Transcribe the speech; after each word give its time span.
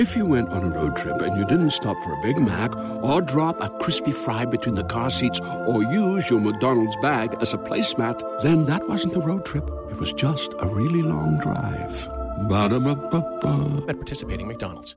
If 0.00 0.16
you 0.16 0.24
went 0.24 0.48
on 0.48 0.64
a 0.64 0.70
road 0.70 0.96
trip 0.96 1.20
and 1.20 1.36
you 1.36 1.44
didn't 1.44 1.72
stop 1.72 1.94
for 2.02 2.14
a 2.14 2.22
Big 2.22 2.38
Mac 2.38 2.74
or 3.04 3.20
drop 3.20 3.60
a 3.60 3.68
crispy 3.80 4.12
fry 4.12 4.46
between 4.46 4.74
the 4.74 4.84
car 4.84 5.10
seats 5.10 5.38
or 5.40 5.82
use 5.82 6.30
your 6.30 6.40
McDonald's 6.40 6.96
bag 7.02 7.36
as 7.42 7.52
a 7.52 7.58
placemat, 7.58 8.40
then 8.40 8.64
that 8.64 8.88
wasn't 8.88 9.14
a 9.14 9.20
road 9.20 9.44
trip. 9.44 9.68
It 9.90 9.98
was 9.98 10.14
just 10.14 10.54
a 10.58 10.66
really 10.66 11.02
long 11.02 11.38
drive. 11.38 12.08
Ba-da-ba-ba-ba. 12.48 13.84
At 13.90 13.96
participating 13.96 14.48
McDonald's. 14.48 14.96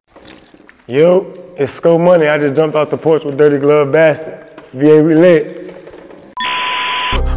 Yo, 0.88 1.34
it's 1.58 1.78
Sko 1.78 2.02
Money. 2.02 2.28
I 2.28 2.38
just 2.38 2.56
jumped 2.56 2.78
off 2.78 2.90
the 2.90 2.96
porch 2.96 3.26
with 3.26 3.38
Dirty 3.38 3.58
Glove 3.58 3.92
Bastard. 3.92 4.48
VA, 4.72 5.04
we 5.04 5.16
lit. 5.16 5.76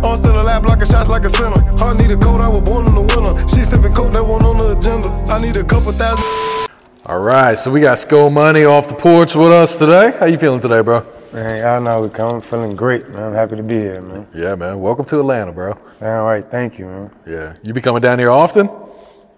I'm 0.05 0.17
still 0.17 0.41
a 0.41 0.45
lab 0.45 0.63
blocking 0.63 0.87
shots 0.87 1.09
like 1.09 1.25
a 1.25 1.29
center. 1.29 1.61
I 1.83 1.99
need 1.99 2.13
a 2.13 2.17
coat, 2.17 2.41
I 2.41 2.47
was 2.47 2.65
born 2.65 2.87
in 2.87 2.95
the 2.95 3.01
winter. 3.01 3.49
She 3.49 3.65
sniffing 3.65 3.93
coke 3.93 4.13
that 4.13 4.25
one 4.25 4.45
on 4.45 4.57
the 4.57 4.79
agenda. 4.79 5.09
I 5.29 5.43
need 5.43 5.57
a 5.57 5.65
couple 5.65 5.91
thousand. 5.91 6.66
All 7.09 7.21
right, 7.21 7.57
so 7.57 7.71
we 7.71 7.81
got 7.81 7.99
Sko 7.99 8.33
Money 8.33 8.65
off 8.65 8.89
the 8.89 8.95
porch 8.95 9.37
with 9.37 9.53
us 9.53 9.77
today. 9.77 10.17
How 10.19 10.27
you 10.27 10.37
feeling 10.39 10.59
today, 10.59 10.81
bro? 10.81 11.07
Man, 11.33 11.57
y'all 11.59 11.81
know 11.81 12.01
we 12.01 12.09
come. 12.09 12.35
I'm 12.35 12.41
feeling 12.41 12.75
great, 12.75 13.09
man. 13.11 13.23
I'm 13.23 13.33
happy 13.33 13.55
to 13.55 13.63
be 13.63 13.77
here, 13.77 14.01
man. 14.03 14.27
Yeah, 14.35 14.57
man. 14.57 14.81
Welcome 14.81 15.05
to 15.07 15.21
Atlanta, 15.21 15.53
bro. 15.53 15.79
All 16.01 16.25
right, 16.25 16.45
thank 16.51 16.81
you, 16.81 16.87
man. 16.87 17.11
Yeah, 17.25 17.55
you 17.63 17.73
be 17.73 17.81
coming 17.81 18.03
down 18.03 18.19
here 18.19 18.33
often? 18.33 18.69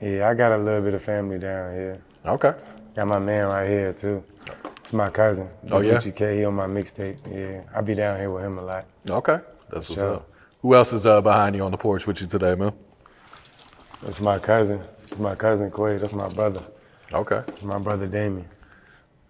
Yeah, 0.00 0.30
I 0.30 0.34
got 0.34 0.52
a 0.52 0.56
little 0.56 0.80
bit 0.80 0.94
of 0.94 1.02
family 1.02 1.38
down 1.38 1.74
here. 1.74 2.00
Okay. 2.24 2.54
Got 2.96 3.06
my 3.06 3.18
man 3.18 3.48
right 3.48 3.68
here 3.68 3.92
too. 3.92 4.24
It's 4.82 4.94
my 4.94 5.10
cousin. 5.10 5.50
Oh, 5.70 5.80
yeah? 5.80 6.00
K. 6.00 6.38
He 6.38 6.44
on 6.46 6.54
my 6.54 6.66
mixtape. 6.66 7.18
Yeah, 7.30 7.64
I 7.76 7.82
be 7.82 7.94
down 7.94 8.18
here 8.18 8.30
with 8.30 8.44
him 8.44 8.56
a 8.56 8.62
lot. 8.62 8.86
Okay. 9.10 9.40
That's 9.68 9.90
what's 9.90 10.00
Sure. 10.00 10.14
up. 10.14 10.30
Who 10.62 10.74
else 10.74 10.94
is 10.94 11.04
uh, 11.04 11.20
behind 11.20 11.54
you 11.54 11.64
on 11.64 11.70
the 11.70 11.76
porch 11.76 12.06
with 12.06 12.22
you 12.22 12.26
today, 12.28 12.54
man? 12.54 12.72
That's 14.00 14.20
my 14.20 14.38
cousin. 14.38 14.80
That's 14.96 15.18
my 15.18 15.34
cousin 15.34 15.70
Quay. 15.70 15.98
That's 15.98 16.14
my 16.14 16.30
brother. 16.30 16.62
Okay. 17.12 17.42
My 17.62 17.78
brother 17.78 18.06
Damien. 18.06 18.46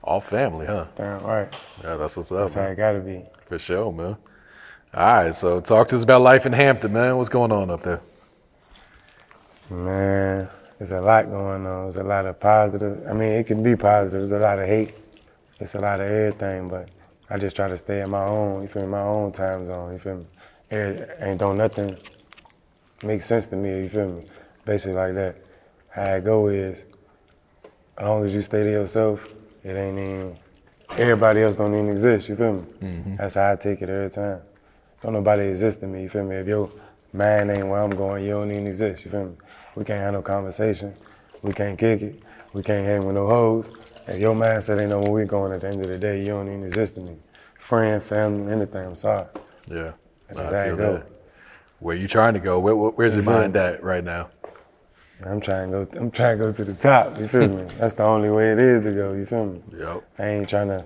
All 0.02 0.20
family, 0.20 0.66
huh? 0.66 0.86
Damn 0.96 1.18
right. 1.20 1.60
Yeah, 1.82 1.96
that's 1.96 2.16
what's 2.16 2.30
up, 2.32 2.38
That's 2.38 2.54
how 2.54 2.62
it 2.62 2.76
gotta 2.76 3.00
be. 3.00 3.24
For 3.46 3.58
sure, 3.58 3.92
man. 3.92 4.16
All 4.94 5.06
right, 5.06 5.34
so 5.34 5.60
talk 5.60 5.88
to 5.88 5.96
us 5.96 6.02
about 6.02 6.22
life 6.22 6.46
in 6.46 6.52
Hampton, 6.52 6.92
man. 6.92 7.16
What's 7.16 7.28
going 7.28 7.52
on 7.52 7.70
up 7.70 7.82
there? 7.82 8.00
Man, 9.70 10.48
there's 10.78 10.92
a 10.92 11.00
lot 11.00 11.26
going 11.28 11.66
on. 11.66 11.82
There's 11.84 11.96
a 11.96 12.02
lot 12.02 12.24
of 12.26 12.40
positive. 12.40 13.06
I 13.06 13.12
mean, 13.12 13.32
it 13.32 13.46
can 13.46 13.62
be 13.62 13.76
positive. 13.76 14.20
There's 14.20 14.32
a 14.32 14.38
lot 14.38 14.58
of 14.58 14.66
hate. 14.66 14.94
It's 15.60 15.74
a 15.74 15.80
lot 15.80 16.00
of 16.00 16.06
everything, 16.06 16.68
but 16.68 16.88
I 17.30 17.36
just 17.36 17.54
try 17.54 17.68
to 17.68 17.76
stay 17.76 18.00
in 18.00 18.10
my 18.10 18.24
own, 18.24 18.62
you 18.62 18.68
feel 18.68 18.82
me, 18.82 18.88
my 18.88 19.02
own 19.02 19.32
time 19.32 19.66
zone, 19.66 19.92
you 19.92 19.98
feel 19.98 20.16
me? 20.16 20.26
Every- 20.70 21.06
Ain't 21.20 21.40
don't 21.40 21.58
nothing 21.58 21.90
make 23.02 23.22
sense 23.22 23.46
to 23.48 23.56
me, 23.56 23.82
you 23.82 23.88
feel 23.88 24.08
me? 24.08 24.24
Basically 24.64 24.94
like 24.94 25.14
that. 25.14 25.36
How 25.90 26.14
it 26.14 26.24
go 26.24 26.48
is, 26.48 26.84
as 27.98 28.04
long 28.04 28.24
as 28.24 28.32
you 28.34 28.42
stay 28.42 28.62
to 28.64 28.70
yourself, 28.70 29.34
it 29.64 29.76
ain't 29.76 29.98
even, 29.98 30.36
everybody 30.96 31.42
else 31.42 31.54
don't 31.56 31.74
even 31.74 31.90
exist, 31.90 32.28
you 32.28 32.36
feel 32.36 32.54
me? 32.54 32.62
Mm-hmm. 32.80 33.14
That's 33.16 33.34
how 33.34 33.52
I 33.52 33.56
take 33.56 33.82
it 33.82 33.88
every 33.90 34.10
time. 34.10 34.40
Don't 35.02 35.12
nobody 35.12 35.46
exist 35.46 35.80
to 35.80 35.86
me, 35.86 36.02
you 36.02 36.08
feel 36.08 36.24
me? 36.24 36.36
If 36.36 36.46
your 36.46 36.70
mind 37.12 37.50
ain't 37.50 37.66
where 37.68 37.80
I'm 37.80 37.90
going, 37.90 38.24
you 38.24 38.30
don't 38.30 38.50
even 38.50 38.66
exist, 38.66 39.04
you 39.04 39.10
feel 39.10 39.26
me? 39.26 39.36
We 39.74 39.84
can't 39.84 40.00
have 40.00 40.12
no 40.12 40.22
conversation. 40.22 40.94
We 41.42 41.52
can't 41.52 41.78
kick 41.78 42.02
it. 42.02 42.22
We 42.54 42.62
can't 42.62 42.86
hang 42.86 43.06
with 43.06 43.14
no 43.14 43.26
hoes. 43.28 43.66
If 44.08 44.18
your 44.20 44.34
mindset 44.34 44.80
ain't 44.80 44.90
know 44.90 45.00
where 45.00 45.12
we 45.12 45.24
going 45.24 45.52
at 45.52 45.60
the 45.60 45.68
end 45.68 45.82
of 45.82 45.88
the 45.88 45.98
day, 45.98 46.20
you 46.22 46.28
don't 46.28 46.48
even 46.48 46.64
exist 46.64 46.94
to 46.96 47.00
me. 47.02 47.16
Friend, 47.58 48.02
family, 48.02 48.50
anything, 48.52 48.86
I'm 48.86 48.94
sorry. 48.96 49.26
Yeah. 49.70 49.92
That's 50.28 50.40
I 50.40 50.66
feel 50.66 50.76
that. 50.76 51.08
Where 51.80 51.94
you 51.94 52.08
trying 52.08 52.34
to 52.34 52.40
go? 52.40 52.58
Where, 52.58 52.74
where- 52.74 52.90
where's 52.90 53.14
your 53.14 53.24
mind 53.24 53.54
at 53.56 53.82
right 53.84 54.02
now? 54.02 54.30
I'm 55.24 55.40
trying 55.40 55.70
to 55.72 55.84
go 55.84 55.98
I'm 55.98 56.10
trying 56.10 56.38
to 56.38 56.44
go 56.44 56.52
to 56.52 56.64
the 56.64 56.74
top, 56.74 57.18
you 57.18 57.26
feel 57.26 57.48
me? 57.48 57.62
That's 57.78 57.94
the 57.94 58.04
only 58.04 58.30
way 58.30 58.52
it 58.52 58.58
is 58.58 58.82
to 58.84 58.92
go, 58.92 59.12
you 59.14 59.26
feel 59.26 59.46
me? 59.46 59.60
Yep. 59.76 60.04
I 60.18 60.26
ain't 60.28 60.48
trying 60.48 60.68
to 60.68 60.84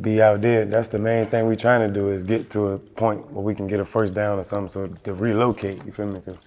be 0.00 0.20
out 0.22 0.40
there. 0.42 0.64
That's 0.66 0.88
the 0.88 0.98
main 0.98 1.26
thing 1.26 1.46
we 1.46 1.56
trying 1.56 1.80
to 1.86 1.92
do 1.92 2.10
is 2.10 2.22
get 2.22 2.50
to 2.50 2.72
a 2.72 2.78
point 2.78 3.30
where 3.32 3.42
we 3.44 3.54
can 3.54 3.66
get 3.66 3.80
a 3.80 3.84
first 3.84 4.14
down 4.14 4.38
or 4.38 4.44
something 4.44 4.70
so 4.70 4.86
to 5.04 5.14
relocate, 5.14 5.84
you 5.86 5.92
feel 5.92 6.06
me? 6.06 6.20
'Cause 6.20 6.38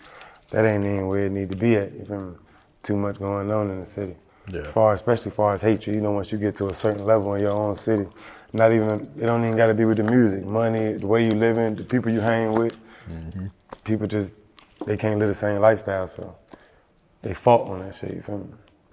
that 0.51 0.65
ain't 0.65 0.85
even 0.85 1.07
where 1.07 1.25
it 1.25 1.31
need 1.31 1.49
to 1.49 1.57
be 1.57 1.75
at, 1.77 1.91
you 1.93 2.05
feel 2.05 2.19
me? 2.21 2.35
Too 2.83 2.95
much 2.95 3.17
going 3.17 3.51
on 3.51 3.69
in 3.71 3.79
the 3.79 3.85
city. 3.85 4.15
Yeah. 4.51 4.63
Far, 4.67 4.93
especially 4.93 5.31
far 5.31 5.53
as 5.53 5.61
hatred, 5.61 5.95
you 5.95 6.01
know, 6.01 6.11
once 6.11 6.31
you 6.31 6.37
get 6.37 6.55
to 6.57 6.67
a 6.67 6.73
certain 6.73 7.05
level 7.05 7.33
in 7.35 7.41
your 7.41 7.53
own 7.53 7.75
city, 7.75 8.05
not 8.51 8.71
even, 8.71 9.01
it 9.19 9.25
don't 9.25 9.43
even 9.43 9.57
gotta 9.57 9.73
be 9.73 9.85
with 9.85 9.97
the 9.97 10.03
music, 10.03 10.45
money, 10.45 10.93
the 10.93 11.07
way 11.07 11.23
you 11.25 11.31
living, 11.31 11.75
the 11.75 11.83
people 11.83 12.11
you 12.11 12.19
hang 12.19 12.53
with. 12.53 12.77
Mm-hmm. 13.11 13.47
People 13.83 14.05
just, 14.05 14.35
they 14.85 14.97
can't 14.97 15.17
live 15.17 15.29
the 15.29 15.33
same 15.33 15.59
lifestyle, 15.59 16.07
so 16.07 16.35
they 17.23 17.33
fault 17.33 17.69
on 17.69 17.79
that 17.79 17.95
shit, 17.95 18.13
you 18.13 18.21
feel 18.21 18.37
me? 18.37 18.45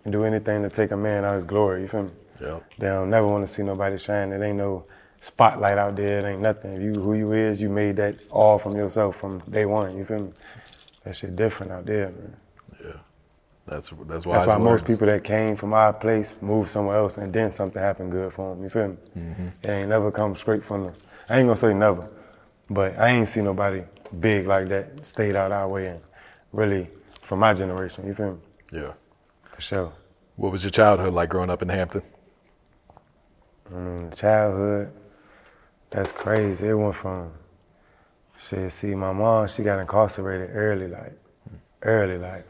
And 0.04 0.12
do 0.12 0.24
anything 0.24 0.62
to 0.62 0.70
take 0.70 0.92
a 0.92 0.96
man 0.96 1.24
out 1.24 1.34
of 1.34 1.34
his 1.36 1.44
glory, 1.44 1.82
you 1.82 1.88
feel 1.88 2.04
me? 2.04 2.10
Yep. 2.40 2.64
They 2.78 2.86
don't 2.88 3.10
never 3.10 3.26
want 3.26 3.46
to 3.46 3.52
see 3.52 3.62
nobody 3.62 3.98
shine. 3.98 4.32
It 4.32 4.42
ain't 4.42 4.56
no 4.56 4.86
spotlight 5.20 5.76
out 5.76 5.96
there. 5.96 6.20
It 6.20 6.32
ain't 6.32 6.40
nothing. 6.40 6.72
If 6.72 6.80
you 6.80 6.94
who 6.94 7.12
you 7.14 7.32
is, 7.32 7.60
you 7.60 7.68
made 7.68 7.96
that 7.96 8.16
all 8.30 8.58
from 8.58 8.72
yourself 8.72 9.16
from 9.16 9.40
day 9.50 9.66
one. 9.66 9.98
You 9.98 10.06
feel 10.06 10.20
me? 10.20 10.32
That 11.04 11.14
shit 11.16 11.36
different 11.36 11.72
out 11.72 11.84
there, 11.84 12.06
man. 12.06 12.36
That's 13.66 13.90
that's 14.06 14.26
why. 14.26 14.38
That's 14.38 14.48
why 14.48 14.58
most 14.58 14.84
people 14.84 15.06
that 15.06 15.22
came 15.22 15.54
from 15.54 15.72
our 15.74 15.92
place 15.92 16.34
moved 16.40 16.70
somewhere 16.70 16.96
else, 16.96 17.18
and 17.18 17.32
then 17.32 17.52
something 17.52 17.80
happened 17.80 18.10
good 18.10 18.32
for 18.32 18.54
them. 18.54 18.64
You 18.64 18.70
feel 18.70 18.88
me? 18.88 18.96
Mm-hmm. 19.16 19.46
It 19.62 19.68
ain't 19.68 19.88
never 19.88 20.10
come 20.10 20.34
straight 20.34 20.64
from 20.64 20.86
the. 20.86 20.94
I 21.28 21.38
ain't 21.38 21.46
gonna 21.46 21.56
say 21.56 21.72
never, 21.72 22.08
but 22.68 22.98
I 22.98 23.10
ain't 23.10 23.28
see 23.28 23.42
nobody 23.42 23.82
big 24.18 24.46
like 24.46 24.68
that 24.68 25.06
stayed 25.06 25.36
out 25.36 25.52
our 25.52 25.68
way 25.68 25.86
and 25.86 26.00
really 26.52 26.88
from 27.30 27.38
my 27.38 27.54
generation. 27.54 28.04
You 28.08 28.12
feel 28.12 28.32
me? 28.32 28.38
Yeah. 28.72 28.92
For 29.54 29.60
sure. 29.60 29.92
What 30.34 30.50
was 30.50 30.64
your 30.64 30.72
childhood 30.72 31.12
like 31.14 31.28
growing 31.28 31.48
up 31.48 31.62
in 31.62 31.68
Hampton? 31.68 32.02
Mm, 33.72 34.12
childhood, 34.16 34.90
that's 35.90 36.10
crazy. 36.10 36.66
It 36.66 36.74
went 36.74 36.96
from, 36.96 37.30
shit, 38.36 38.72
see, 38.72 38.96
my 38.96 39.12
mom, 39.12 39.46
she 39.46 39.62
got 39.62 39.78
incarcerated 39.78 40.50
early, 40.52 40.88
like, 40.88 41.16
early, 41.82 42.18
like, 42.18 42.44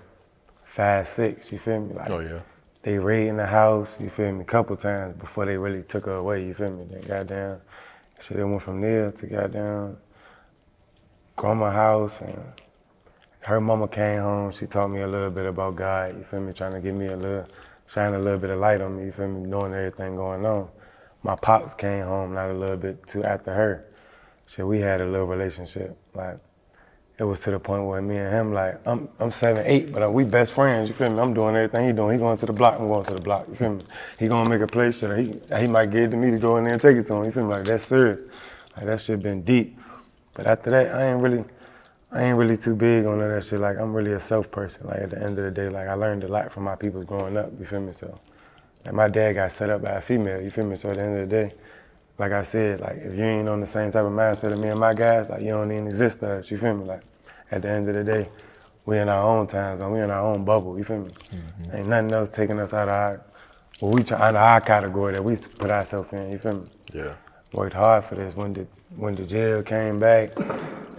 five, 0.65 1.07
six, 1.07 1.53
you 1.53 1.59
feel 1.59 1.81
me? 1.81 1.93
Like, 1.93 2.09
Oh 2.09 2.21
yeah. 2.21 2.41
they 2.83 2.99
raiding 2.99 3.37
the 3.37 3.47
house, 3.47 3.99
you 4.01 4.09
feel 4.09 4.33
me, 4.33 4.41
a 4.41 4.45
couple 4.45 4.75
times 4.77 5.15
before 5.19 5.45
they 5.45 5.59
really 5.59 5.83
took 5.83 6.07
her 6.07 6.15
away, 6.15 6.47
you 6.47 6.55
feel 6.55 6.71
me? 6.73 6.85
Then 6.91 7.03
goddamn, 7.03 7.61
shit, 8.19 8.39
it 8.39 8.45
went 8.47 8.63
from 8.63 8.81
there 8.81 9.13
to 9.13 9.27
goddamn 9.27 9.99
grandma 11.37 11.71
house, 11.71 12.23
and 12.23 12.43
her 13.41 13.61
mama 13.61 13.89
came 13.89 14.21
home, 14.21 14.53
she 14.53 14.67
taught 14.67 14.89
me 14.89 15.01
a 15.01 15.07
little 15.09 15.31
bit 15.31 15.47
about 15.47 15.77
God, 15.77 16.17
you 16.17 16.25
feel 16.25 16.41
me, 16.41 16.53
trying 16.53 16.73
to 16.73 16.81
give 16.81 16.95
me 16.95 17.07
a 17.07 17.17
little, 17.17 17.47
shine 17.87 18.15
a 18.15 18.19
little 18.19 18.39
bit 18.39 18.51
of 18.51 18.59
light 18.59 18.81
on 18.81 18.97
me, 18.97 19.07
you 19.07 19.13
feel 19.13 19.29
me, 19.29 19.49
knowing 19.49 19.73
everything 19.73 20.17
going 20.17 20.45
on. 20.45 20.69
My 21.23 21.37
pops 21.37 21.75
came 21.75 22.05
home 22.05 22.35
not 22.35 22.51
a 22.51 22.55
little 22.55 22.77
bit 22.77 23.07
too 23.07 23.25
after 23.25 23.53
her. 23.53 23.87
So 24.47 24.67
we 24.67 24.81
had 24.81 25.01
a 25.01 25.07
little 25.07 25.27
relationship, 25.27 25.97
like, 26.15 26.39
it 27.19 27.25
was 27.25 27.41
to 27.41 27.51
the 27.51 27.61
point 27.61 27.85
where 27.85 28.01
me 28.01 28.17
and 28.17 28.33
him, 28.33 28.55
like, 28.55 28.81
I'm 28.87 29.07
I'm 29.19 29.31
seven, 29.31 29.63
eight, 29.67 29.93
but 29.93 30.03
uh, 30.03 30.11
we 30.11 30.25
best 30.25 30.55
friends. 30.55 30.89
You 30.89 30.95
feel 30.95 31.11
me? 31.11 31.21
I'm 31.21 31.35
doing 31.35 31.55
everything 31.55 31.87
he 31.87 31.93
doing. 31.93 32.15
He 32.15 32.19
going 32.19 32.39
to 32.39 32.47
the 32.47 32.53
block, 32.55 32.81
I'm 32.81 32.89
going 32.89 33.05
to 33.05 33.13
the 33.15 33.21
block. 33.21 33.47
You 33.47 33.55
feel 33.57 33.75
me? 33.75 33.85
He 34.19 34.27
gonna 34.27 34.49
make 34.49 34.63
a 34.63 34.67
play, 34.67 34.91
shit. 34.91 35.19
He 35.19 35.57
he 35.61 35.67
might 35.67 35.91
give 35.91 36.13
to 36.13 36.17
me 36.17 36.31
to 36.31 36.39
go 36.39 36.57
in 36.57 36.65
there 36.65 36.73
and 36.73 36.81
take 36.81 36.97
it 36.97 37.07
to 37.09 37.17
him. 37.17 37.25
You 37.25 37.31
feel 37.33 37.45
me? 37.45 37.55
Like 37.57 37.65
that's 37.65 37.85
serious. 37.85 38.23
Like 38.75 38.87
that 38.87 39.03
shit 39.03 39.23
been 39.23 39.43
deep. 39.43 39.79
But 40.33 40.47
after 40.47 40.71
that, 40.71 40.95
I 40.95 41.11
ain't 41.11 41.21
really, 41.21 41.45
I 42.13 42.25
ain't 42.25 42.37
really 42.37 42.57
too 42.57 42.75
big 42.75 43.05
on 43.07 43.21
none 43.21 43.31
that 43.31 43.45
shit. 43.45 43.61
Like 43.61 43.79
I'm 43.79 43.95
really 43.95 44.13
a 44.13 44.21
self 44.21 44.51
person. 44.51 44.87
Like 44.87 45.01
at 45.01 45.11
the 45.11 45.23
end 45.23 45.39
of 45.39 45.45
the 45.45 45.51
day, 45.51 45.69
like 45.69 45.87
I 45.87 45.95
learned 45.95 46.25
a 46.25 46.29
lot 46.29 46.53
from 46.53 46.65
my 46.65 46.75
people 46.75 47.03
growing 47.05 47.37
up. 47.37 47.53
You 47.59 47.67
feel 47.67 47.81
me? 47.81 47.93
So, 47.93 48.19
like 48.85 48.95
my 48.95 49.09
dad 49.09 49.35
got 49.35 49.53
set 49.53 49.71
up 49.71 49.83
by 49.83 49.91
a 49.91 50.01
female. 50.01 50.41
You 50.41 50.51
feel 50.51 50.67
me? 50.67 50.77
So 50.77 50.89
at 50.89 50.97
the 50.97 51.05
end 51.05 51.19
of 51.21 51.29
the 51.29 51.37
day, 51.37 51.55
like 52.19 52.33
I 52.33 52.43
said, 52.43 52.81
like 52.81 52.97
if 52.97 53.15
you 53.15 53.23
ain't 53.23 53.49
on 53.49 53.61
the 53.61 53.67
same 53.67 53.93
type 53.93 54.05
of 54.05 54.13
mindset 54.13 54.53
as 54.53 54.59
me 54.59 54.69
and 54.69 54.81
my 54.81 54.93
guys, 54.93 55.29
like 55.29 55.43
you 55.43 55.51
don't 55.51 55.71
even 55.71 55.87
exist 55.87 56.19
to 56.21 56.39
us. 56.39 56.51
You 56.51 56.59
feel 56.59 56.75
me? 56.75 56.85
Like 56.85 57.03
at 57.53 57.63
the 57.63 57.71
end 57.71 57.89
of 57.89 57.95
the 57.95 58.03
day, 58.03 58.29
we 58.87 58.99
in 58.99 59.09
our 59.09 59.23
own 59.23 59.47
time 59.47 59.77
zone. 59.77 59.93
We 59.93 60.01
in 60.01 60.11
our 60.11 60.23
own 60.23 60.45
bubble. 60.45 60.77
You 60.77 60.85
feel 60.85 60.99
me? 60.99 61.11
Mm-hmm. 61.11 61.77
Ain't 61.77 61.89
nothing 61.89 62.13
else 62.13 62.29
taking 62.29 62.61
us 62.61 62.75
out 62.75 62.89
of 62.89 62.95
our, 62.95 63.25
well, 63.81 63.93
we 63.93 64.03
try, 64.03 64.19
out 64.19 64.31
of 64.31 64.43
our 64.43 64.61
category 64.61 65.13
that 65.13 65.23
we 65.23 65.37
put 65.37 65.71
ourselves 65.71 66.13
in. 66.13 66.33
You 66.33 66.39
feel 66.39 66.59
me? 66.59 66.67
Yeah. 66.93 67.15
Worked 67.53 67.75
hard 67.75 68.05
for 68.05 68.17
this. 68.17 68.35
When 68.35 68.53
the 68.53 68.67
when 68.97 69.15
the 69.15 69.25
jail 69.25 69.63
came 69.63 70.01
back 70.01 70.31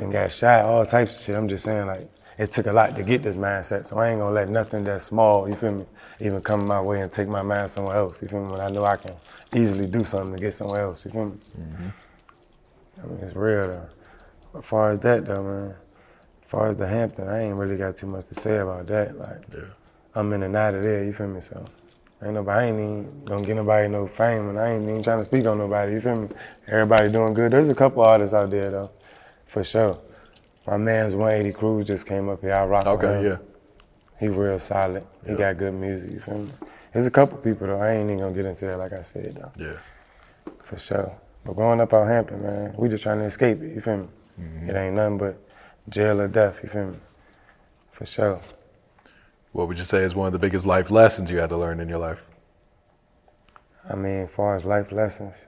and 0.01 0.11
got 0.11 0.31
shot, 0.31 0.65
all 0.65 0.85
types 0.85 1.15
of 1.15 1.21
shit. 1.21 1.35
I'm 1.35 1.47
just 1.47 1.63
saying, 1.63 1.87
like 1.87 2.09
it 2.37 2.51
took 2.51 2.67
a 2.67 2.71
lot 2.71 2.95
to 2.95 3.03
get 3.03 3.21
this 3.23 3.35
mindset. 3.35 3.85
So 3.85 3.97
I 3.99 4.09
ain't 4.09 4.19
gonna 4.19 4.33
let 4.33 4.49
nothing 4.49 4.83
that's 4.83 5.05
small, 5.05 5.47
you 5.47 5.55
feel 5.55 5.73
me, 5.73 5.85
even 6.19 6.41
come 6.41 6.65
my 6.65 6.81
way 6.81 7.01
and 7.01 7.11
take 7.11 7.27
my 7.27 7.41
mind 7.41 7.69
somewhere 7.69 7.97
else. 7.97 8.21
You 8.21 8.27
feel 8.27 8.43
me? 8.43 8.51
When 8.51 8.61
I 8.61 8.69
know 8.69 8.83
I 8.85 8.97
can 8.97 9.13
easily 9.55 9.87
do 9.87 10.03
something 10.03 10.35
to 10.35 10.41
get 10.41 10.53
somewhere 10.53 10.81
else. 10.85 11.05
You 11.05 11.11
feel 11.11 11.25
me? 11.25 11.37
Mm-hmm. 11.59 11.89
I 13.03 13.05
mean, 13.07 13.19
it's 13.21 13.35
real 13.35 13.67
though. 13.67 14.59
As 14.59 14.65
far 14.65 14.91
as 14.91 14.99
that 15.01 15.25
though, 15.25 15.43
man. 15.43 15.75
As 16.43 16.49
far 16.49 16.67
as 16.67 16.75
the 16.75 16.87
Hampton, 16.87 17.29
I 17.29 17.43
ain't 17.43 17.55
really 17.55 17.77
got 17.77 17.95
too 17.95 18.07
much 18.07 18.27
to 18.27 18.35
say 18.35 18.57
about 18.57 18.85
that. 18.87 19.17
Like, 19.17 19.41
Yeah. 19.53 19.61
I'm 20.15 20.33
in 20.33 20.43
and 20.43 20.55
out 20.55 20.75
of 20.75 20.83
there. 20.83 21.03
You 21.03 21.13
feel 21.13 21.27
me? 21.27 21.39
So, 21.39 21.63
ain't 22.23 22.33
nobody, 22.33 22.59
I 22.59 22.67
ain't 22.67 22.75
even 22.79 23.25
gonna 23.25 23.43
get 23.43 23.55
nobody 23.55 23.87
no 23.87 24.07
fame, 24.07 24.49
and 24.49 24.59
I 24.59 24.73
ain't 24.73 24.83
even 24.83 25.01
trying 25.01 25.19
to 25.19 25.25
speak 25.25 25.45
on 25.45 25.57
nobody. 25.59 25.93
You 25.93 26.01
feel 26.01 26.17
me? 26.17 26.27
Everybody 26.67 27.09
doing 27.09 27.33
good. 27.33 27.51
There's 27.51 27.69
a 27.69 27.75
couple 27.75 28.03
artists 28.03 28.33
out 28.33 28.49
there 28.49 28.69
though, 28.69 28.91
for 29.51 29.65
sure. 29.65 29.93
My 30.65 30.77
man's 30.77 31.13
180 31.13 31.51
Cruz 31.51 31.85
just 31.85 32.05
came 32.05 32.29
up 32.29 32.39
here. 32.39 32.53
I 32.53 32.65
rock 32.65 32.85
with 32.85 33.03
Okay. 33.03 33.19
him. 33.19 33.25
Yeah. 33.25 33.37
He 34.17 34.29
real 34.29 34.57
solid. 34.59 35.03
He 35.25 35.31
Yeah. 35.31 35.37
got 35.37 35.57
good 35.57 35.73
music. 35.73 36.13
You 36.13 36.19
feel 36.21 36.37
me? 36.37 36.51
There's 36.93 37.05
a 37.05 37.11
couple 37.11 37.37
people 37.37 37.67
though. 37.67 37.79
I 37.81 37.91
ain't 37.91 38.05
even 38.09 38.17
gonna 38.17 38.33
get 38.33 38.45
into 38.45 38.65
that 38.67 38.79
like 38.79 38.93
I 38.97 39.01
said 39.01 39.35
though. 39.35 39.51
Yeah. 39.57 39.77
For 40.63 40.77
sure. 40.77 41.11
But 41.43 41.55
growing 41.57 41.81
up 41.81 41.93
out 41.93 42.07
Hampton, 42.07 42.41
man, 42.41 42.73
we 42.77 42.87
just 42.87 43.03
trying 43.03 43.19
to 43.19 43.25
escape 43.25 43.57
it, 43.61 43.73
you 43.73 43.81
feel 43.81 43.97
me? 43.97 44.07
Mm-hmm. 44.39 44.69
It 44.69 44.75
ain't 44.77 44.95
nothing 44.95 45.17
but 45.17 45.35
jail 45.89 46.21
or 46.21 46.27
death, 46.29 46.55
you 46.63 46.69
feel 46.69 46.85
me? 46.85 46.97
For 47.91 48.05
sure. 48.05 48.39
What 49.51 49.67
would 49.67 49.77
you 49.77 49.83
say 49.83 50.03
is 50.03 50.15
one 50.15 50.27
of 50.27 50.33
the 50.33 50.39
biggest 50.39 50.65
life 50.65 50.89
lessons 50.91 51.29
you 51.29 51.39
had 51.39 51.49
to 51.49 51.57
learn 51.57 51.81
in 51.81 51.89
your 51.89 51.97
life? 51.99 52.21
I 53.89 53.95
mean, 53.95 54.21
as 54.21 54.29
far 54.29 54.55
as 54.55 54.63
life 54.63 54.93
lessons, 54.93 55.45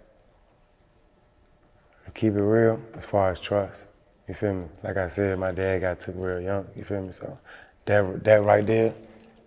keep 2.13 2.33
it 2.33 2.41
real, 2.41 2.79
as 2.95 3.05
far 3.05 3.31
as 3.31 3.39
trust, 3.39 3.87
you 4.27 4.33
feel 4.33 4.53
me? 4.53 4.65
Like 4.83 4.97
I 4.97 5.07
said, 5.07 5.37
my 5.39 5.51
dad 5.51 5.81
got 5.81 5.99
took 5.99 6.15
real 6.17 6.39
young, 6.39 6.67
you 6.75 6.83
feel 6.83 7.01
me? 7.01 7.11
So 7.11 7.37
that 7.85 8.23
that 8.23 8.43
right 8.43 8.65
there 8.65 8.93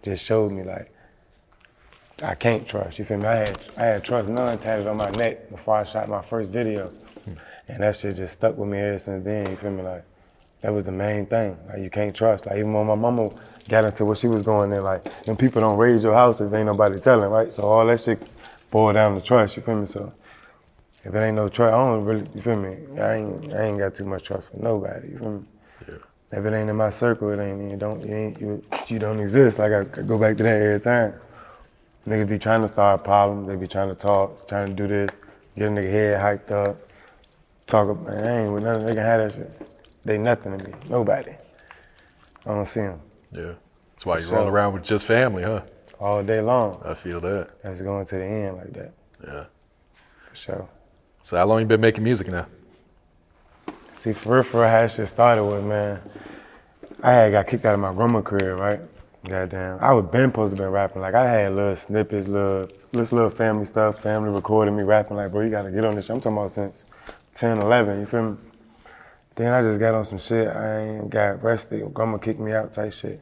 just 0.03 0.25
showed 0.25 0.53
me 0.53 0.63
like 0.63 0.93
I 2.23 2.35
can't 2.35 2.67
trust, 2.67 2.99
you 2.99 3.05
feel 3.05 3.19
me? 3.19 3.27
I 3.27 3.37
had 3.37 3.67
I 3.77 3.85
had 3.85 4.05
trust 4.05 4.29
none 4.29 4.57
tatted 4.59 4.87
on 4.87 4.97
my 4.97 5.11
neck 5.11 5.51
before 5.51 5.77
I 5.77 5.85
shot 5.85 6.09
my 6.09 6.23
first 6.23 6.51
video. 6.51 6.91
And 7.69 7.83
that 7.83 7.97
shit 7.97 8.17
just 8.17 8.35
stuck 8.35 8.57
with 8.57 8.69
me 8.69 8.79
ever 8.79 8.99
since 8.99 9.25
then, 9.25 9.51
you 9.51 9.57
feel 9.57 9.73
me? 9.73 9.83
Like 9.83 10.05
that 10.61 10.73
was 10.73 10.85
the 10.85 10.93
main 10.93 11.27
thing. 11.27 11.59
Like 11.69 11.81
you 11.81 11.91
can't 11.91 12.15
trust. 12.15 12.47
Like 12.47 12.59
even 12.59 12.73
when 12.73 12.87
my 12.87 12.95
mama 12.95 13.31
got 13.69 13.85
into 13.85 14.05
what 14.05 14.19
she 14.19 14.29
was 14.29 14.43
going 14.43 14.73
in, 14.73 14.83
like 14.83 15.03
them 15.25 15.37
people 15.37 15.61
don't 15.61 15.77
raise 15.77 16.05
your 16.05 16.15
house 16.15 16.41
if 16.41 16.53
ain't 16.53 16.67
nobody 16.67 17.01
telling, 17.01 17.29
right? 17.31 17.53
So 17.53 17.65
all 17.65 17.85
that 17.87 18.01
shit 18.01 18.23
boiled 18.71 18.95
down 18.95 19.15
to 19.15 19.21
trust, 19.21 19.57
you 19.57 19.63
feel 19.63 19.79
me? 19.79 19.87
So 19.87 20.13
if 21.07 21.15
it 21.15 21.19
ain't 21.19 21.37
no 21.37 21.49
trust, 21.49 21.73
I 21.73 21.77
don't 21.77 22.01
really, 22.05 22.27
you 22.35 22.41
feel 22.43 22.57
me? 22.57 22.77
I 23.01 23.15
ain't, 23.15 23.55
I 23.55 23.63
ain't 23.67 23.79
got 23.79 23.95
too 23.95 24.05
much 24.05 24.25
trust 24.25 24.49
for 24.51 24.57
nobody. 24.57 25.11
You 25.11 25.19
feel 25.19 25.31
me? 25.31 25.45
Yeah. 25.89 25.95
If 26.33 26.45
it 26.45 26.53
ain't 26.53 26.69
in 26.69 26.75
my 26.75 26.91
circle, 26.91 27.31
it 27.31 27.39
ain't. 27.39 27.71
You 27.71 27.77
don't. 27.77 28.05
You 28.05 28.15
ain't. 28.15 28.41
You, 28.41 28.63
you 28.89 28.99
don't 28.99 29.21
exist. 29.21 29.61
Like 29.61 29.71
I, 29.71 29.81
I 29.81 30.03
go 30.03 30.19
back 30.19 30.37
to 30.39 30.43
that 30.43 30.61
every 30.61 30.81
time. 30.81 31.15
Niggas 32.09 32.29
be 32.29 32.39
trying 32.39 32.63
to 32.63 32.69
start 32.69 33.05
problems. 33.05 33.47
They 33.47 33.55
be 33.55 33.69
trying 33.69 33.89
to 33.89 33.95
talk, 33.95 34.49
trying 34.49 34.67
to 34.69 34.75
do 34.75 34.89
this, 34.89 35.11
get 35.57 35.69
a 35.69 35.71
nigga 35.71 35.91
head 35.91 36.21
hyped 36.21 36.51
up, 36.51 36.81
talk. 37.69 37.89
About, 37.89 38.05
man, 38.05 38.25
I 38.25 38.43
ain't 38.43 38.53
with 38.53 38.65
nothing. 38.65 38.87
They 38.87 38.95
can 38.95 39.05
have 39.05 39.33
that 39.33 39.33
shit. 39.33 39.69
They 40.05 40.19
nothing 40.19 40.59
to 40.59 40.65
me. 40.69 40.75
Nobody. 40.89 41.33
I 42.45 42.51
don't 42.51 42.67
see 42.67 42.81
them 42.81 43.01
Yeah. 43.33 43.55
That's 43.93 44.07
why 44.07 44.19
you 44.19 44.25
sure. 44.27 44.39
roll 44.39 44.49
around 44.49 44.75
with 44.75 44.83
just 44.83 45.07
family, 45.07 45.45
huh? 45.45 45.63
all 46.01 46.23
day 46.23 46.41
long. 46.41 46.81
I 46.85 46.95
feel 46.95 47.21
that. 47.21 47.63
That's 47.63 47.81
going 47.81 48.07
to 48.07 48.15
the 48.17 48.25
end 48.25 48.57
like 48.57 48.73
that. 48.75 48.93
Yeah. 49.25 49.45
For 50.31 50.37
sure. 50.37 50.69
So 51.27 51.37
how 51.37 51.45
long 51.45 51.59
you 51.59 51.67
been 51.67 51.81
making 51.81 52.05
music 52.05 52.29
now? 52.29 52.47
See, 53.95 54.13
for 54.13 54.35
real, 54.35 54.43
for 54.45 54.61
real, 54.61 54.69
how 54.69 54.83
that 54.83 54.93
shit 54.93 55.09
started 55.09 55.43
with, 55.43 55.65
man, 55.65 56.01
I 57.03 57.11
had 57.11 57.33
got 57.33 57.49
kicked 57.49 57.65
out 57.65 57.75
of 57.75 57.81
my 57.81 57.93
grandma 57.93 58.23
career, 58.23 58.55
right? 58.55 58.79
Goddamn. 59.29 59.79
I 59.81 59.93
was 59.93 60.07
been 60.07 60.31
supposed 60.31 60.55
to 60.55 60.63
been 60.63 60.71
rapping. 60.71 61.03
Like, 61.03 61.15
I 61.17 61.29
had 61.29 61.53
little 61.53 61.75
snippets, 61.75 62.29
little, 62.29 62.69
this 62.93 63.11
little 63.11 63.31
family 63.31 63.65
stuff, 63.65 64.01
family 64.05 64.31
recording 64.31 64.77
me 64.77 64.85
rapping. 64.85 65.17
Like, 65.17 65.33
bro, 65.33 65.41
you 65.41 65.51
gotta 65.51 65.73
get 65.73 65.85
on 65.85 65.97
this 65.97 66.05
shit. 66.05 66.15
I'm 66.15 66.21
talking 66.21 66.39
about 66.39 66.53
since 66.53 66.85
10, 67.35 67.59
11, 67.59 67.99
you 67.99 68.07
feel 68.07 68.31
me? 68.31 68.37
Then 69.35 69.53
I 69.53 69.63
just 69.63 69.81
got 69.81 69.95
on 69.95 70.05
some 70.05 70.21
shit. 70.21 70.47
I 70.47 70.79
ain't 70.79 71.11
got 71.11 71.43
arrested. 71.43 71.93
Grandma 71.93 72.19
kicked 72.19 72.39
me 72.39 72.53
out 72.53 72.73
type 72.73 72.93
shit. 72.93 73.21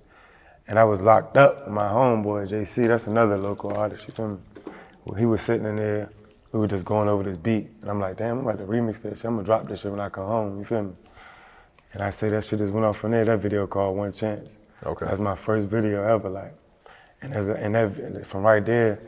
And 0.68 0.78
I 0.78 0.84
was 0.84 1.00
locked 1.00 1.38
up 1.38 1.64
with 1.64 1.72
my 1.72 1.88
homeboy, 1.88 2.50
JC. 2.50 2.86
That's 2.86 3.06
another 3.06 3.38
local 3.38 3.72
artist, 3.78 4.08
you 4.08 4.12
feel 4.12 4.28
me? 4.28 4.38
He 5.16 5.24
was 5.24 5.40
sitting 5.40 5.64
in 5.64 5.76
there. 5.76 6.10
We 6.54 6.60
were 6.60 6.68
just 6.68 6.84
going 6.84 7.08
over 7.08 7.24
this 7.24 7.36
beat. 7.36 7.68
And 7.82 7.90
I'm 7.90 7.98
like, 7.98 8.16
damn, 8.16 8.38
I'm 8.38 8.46
about 8.46 8.58
to 8.58 8.64
remix 8.64 9.02
this 9.02 9.18
shit. 9.18 9.24
I'm 9.24 9.34
gonna 9.34 9.44
drop 9.44 9.66
this 9.66 9.80
shit 9.80 9.90
when 9.90 9.98
I 9.98 10.08
come 10.08 10.28
home, 10.28 10.56
you 10.60 10.64
feel 10.64 10.84
me? 10.84 10.92
And 11.92 12.00
I 12.00 12.10
say 12.10 12.28
that 12.28 12.44
shit 12.44 12.60
just 12.60 12.72
went 12.72 12.86
off 12.86 12.98
from 12.98 13.10
there. 13.10 13.24
That 13.24 13.40
video 13.40 13.66
called 13.66 13.96
One 13.96 14.12
Chance. 14.12 14.58
Okay. 14.86 15.04
That's 15.04 15.18
my 15.18 15.34
first 15.34 15.66
video 15.66 16.04
ever, 16.04 16.30
like. 16.30 16.54
And 17.22 17.34
as 17.34 17.48
a, 17.48 17.54
and 17.54 17.74
that 17.74 18.24
from 18.24 18.42
right 18.44 18.64
there, 18.64 19.00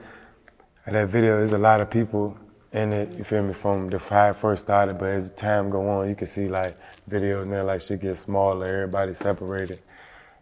that 0.87 1.08
video, 1.08 1.37
there's 1.37 1.52
a 1.52 1.58
lot 1.58 1.81
of 1.81 1.88
people 1.88 2.37
in 2.72 2.93
it. 2.93 3.16
You 3.16 3.22
feel 3.22 3.44
me? 3.44 3.54
From 3.54 3.90
the 3.90 3.98
it 3.98 4.32
first 4.34 4.64
started, 4.64 4.98
but 4.98 5.10
as 5.10 5.31
time 5.31 5.70
go 5.70 5.88
on, 5.88 6.08
you 6.08 6.16
can 6.16 6.26
see 6.26 6.48
like 6.48 6.76
videos 7.08 7.43
and 7.43 7.52
then 7.52 7.64
like 7.64 7.81
shit 7.81 8.00
gets 8.00 8.19
smaller, 8.19 8.66
everybody 8.66 9.14
separated, 9.14 9.78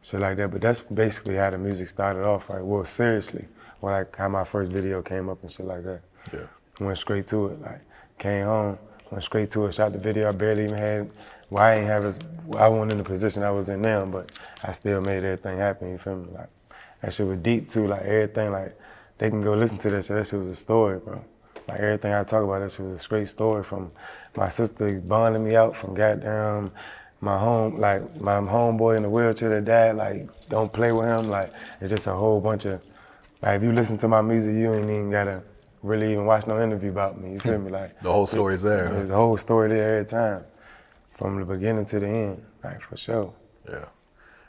shit 0.01 0.21
like 0.21 0.39
that. 0.39 0.51
But 0.51 0.63
that's 0.63 0.81
basically 0.81 1.35
how 1.35 1.51
the 1.51 1.59
music 1.59 1.91
started 1.91 2.25
off. 2.25 2.49
Like, 2.49 2.63
well, 2.63 2.85
seriously, 2.85 3.47
when 3.81 3.93
like 3.93 4.17
how 4.17 4.31
my 4.31 4.45
first 4.45 4.71
video 4.71 5.03
came 5.03 5.29
up 5.29 5.43
and 5.43 5.53
shit 5.53 5.67
like 5.67 5.85
that. 5.85 6.01
Yeah. 6.33 6.47
Went 6.81 6.99
straight 6.99 7.27
to 7.29 7.47
it. 7.47 7.63
Like, 7.63 7.81
came 8.19 8.45
home, 8.45 8.79
went 9.11 9.25
straight 9.25 9.51
to 9.53 9.67
it, 9.67 9.75
shot 9.75 9.93
the 9.93 9.99
video. 9.99 10.29
I 10.29 10.33
barely 10.33 10.65
even 10.65 10.77
had. 10.77 11.11
Well, 11.51 11.63
I 11.63 11.75
ain't 11.77 11.87
have 11.87 12.05
as. 12.05 12.19
I 12.57 12.69
wasn't 12.69 12.93
in 12.93 12.99
the 12.99 13.05
position 13.05 13.43
I 13.43 13.51
was 13.51 13.69
in 13.69 13.83
now, 13.83 14.05
but 14.05 14.33
I 14.63 14.73
still 14.73 15.01
made 15.01 15.25
everything 15.25 15.59
happen. 15.59 15.91
You 15.91 15.99
feel 15.99 16.17
me? 16.17 16.33
Like, 16.33 16.49
that 17.03 17.13
shit 17.13 17.27
was 17.27 17.39
deep 17.39 17.69
too. 17.69 17.87
Like 17.87 18.03
everything, 18.03 18.51
like 18.51 18.79
they 19.19 19.29
can 19.31 19.43
go 19.43 19.55
listen 19.55 19.79
to 19.79 19.91
that 19.91 20.05
shit. 20.05 20.17
That 20.17 20.27
shit 20.27 20.39
was 20.39 20.49
a 20.49 20.57
story, 20.57 20.99
bro. 20.99 21.23
Like 21.69 21.81
everything 21.81 22.13
I 22.13 22.25
talk 22.25 22.43
about, 22.43 22.61
that 22.61 22.73
shit 22.73 22.87
was 22.87 22.97
a 22.97 23.01
straight 23.01 23.29
story 23.29 23.63
from 23.63 23.91
my 24.37 24.49
sister 24.49 25.01
bonding 25.01 25.45
me 25.45 25.55
out 25.55 25.77
from 25.77 25.95
goddamn 25.95 26.71
my 27.21 27.39
home, 27.39 27.79
like 27.79 28.21
my 28.21 28.35
homeboy 28.35 28.97
in 28.97 29.03
the 29.03 29.11
wheelchair 29.11 29.49
that 29.51 29.65
died. 29.65 29.97
Like, 29.97 30.49
don't 30.49 30.73
play 30.73 30.93
with 30.93 31.07
him. 31.07 31.29
Like, 31.29 31.53
it's 31.81 31.91
just 31.91 32.07
a 32.07 32.13
whole 32.13 32.41
bunch 32.41 32.65
of. 32.65 32.85
Like, 33.43 33.57
if 33.57 33.63
you 33.63 33.73
listen 33.73 33.99
to 33.99 34.09
my 34.09 34.23
music, 34.23 34.55
you 34.55 34.73
ain't 34.73 34.85
even 34.85 35.11
gotta 35.11 35.43
really 35.85 36.13
even 36.13 36.25
watch 36.25 36.47
no 36.47 36.61
interview 36.63 36.91
about 36.91 37.21
me. 37.21 37.33
You 37.33 37.39
feel 37.39 37.59
me? 37.59 37.69
Hmm. 37.69 37.75
Like 37.75 38.01
The 38.01 38.11
whole 38.11 38.27
story's 38.27 38.63
there. 38.63 38.89
There's 38.91 39.11
a 39.11 39.15
whole 39.15 39.37
story 39.37 39.69
there 39.69 39.99
every 39.99 40.09
time, 40.09 40.45
from 41.19 41.39
the 41.39 41.45
beginning 41.45 41.85
to 41.87 42.01
the 42.01 42.09
end. 42.09 42.45
Like 42.65 42.81
for 42.81 42.97
sure. 42.97 43.33
Yeah. 43.69 43.85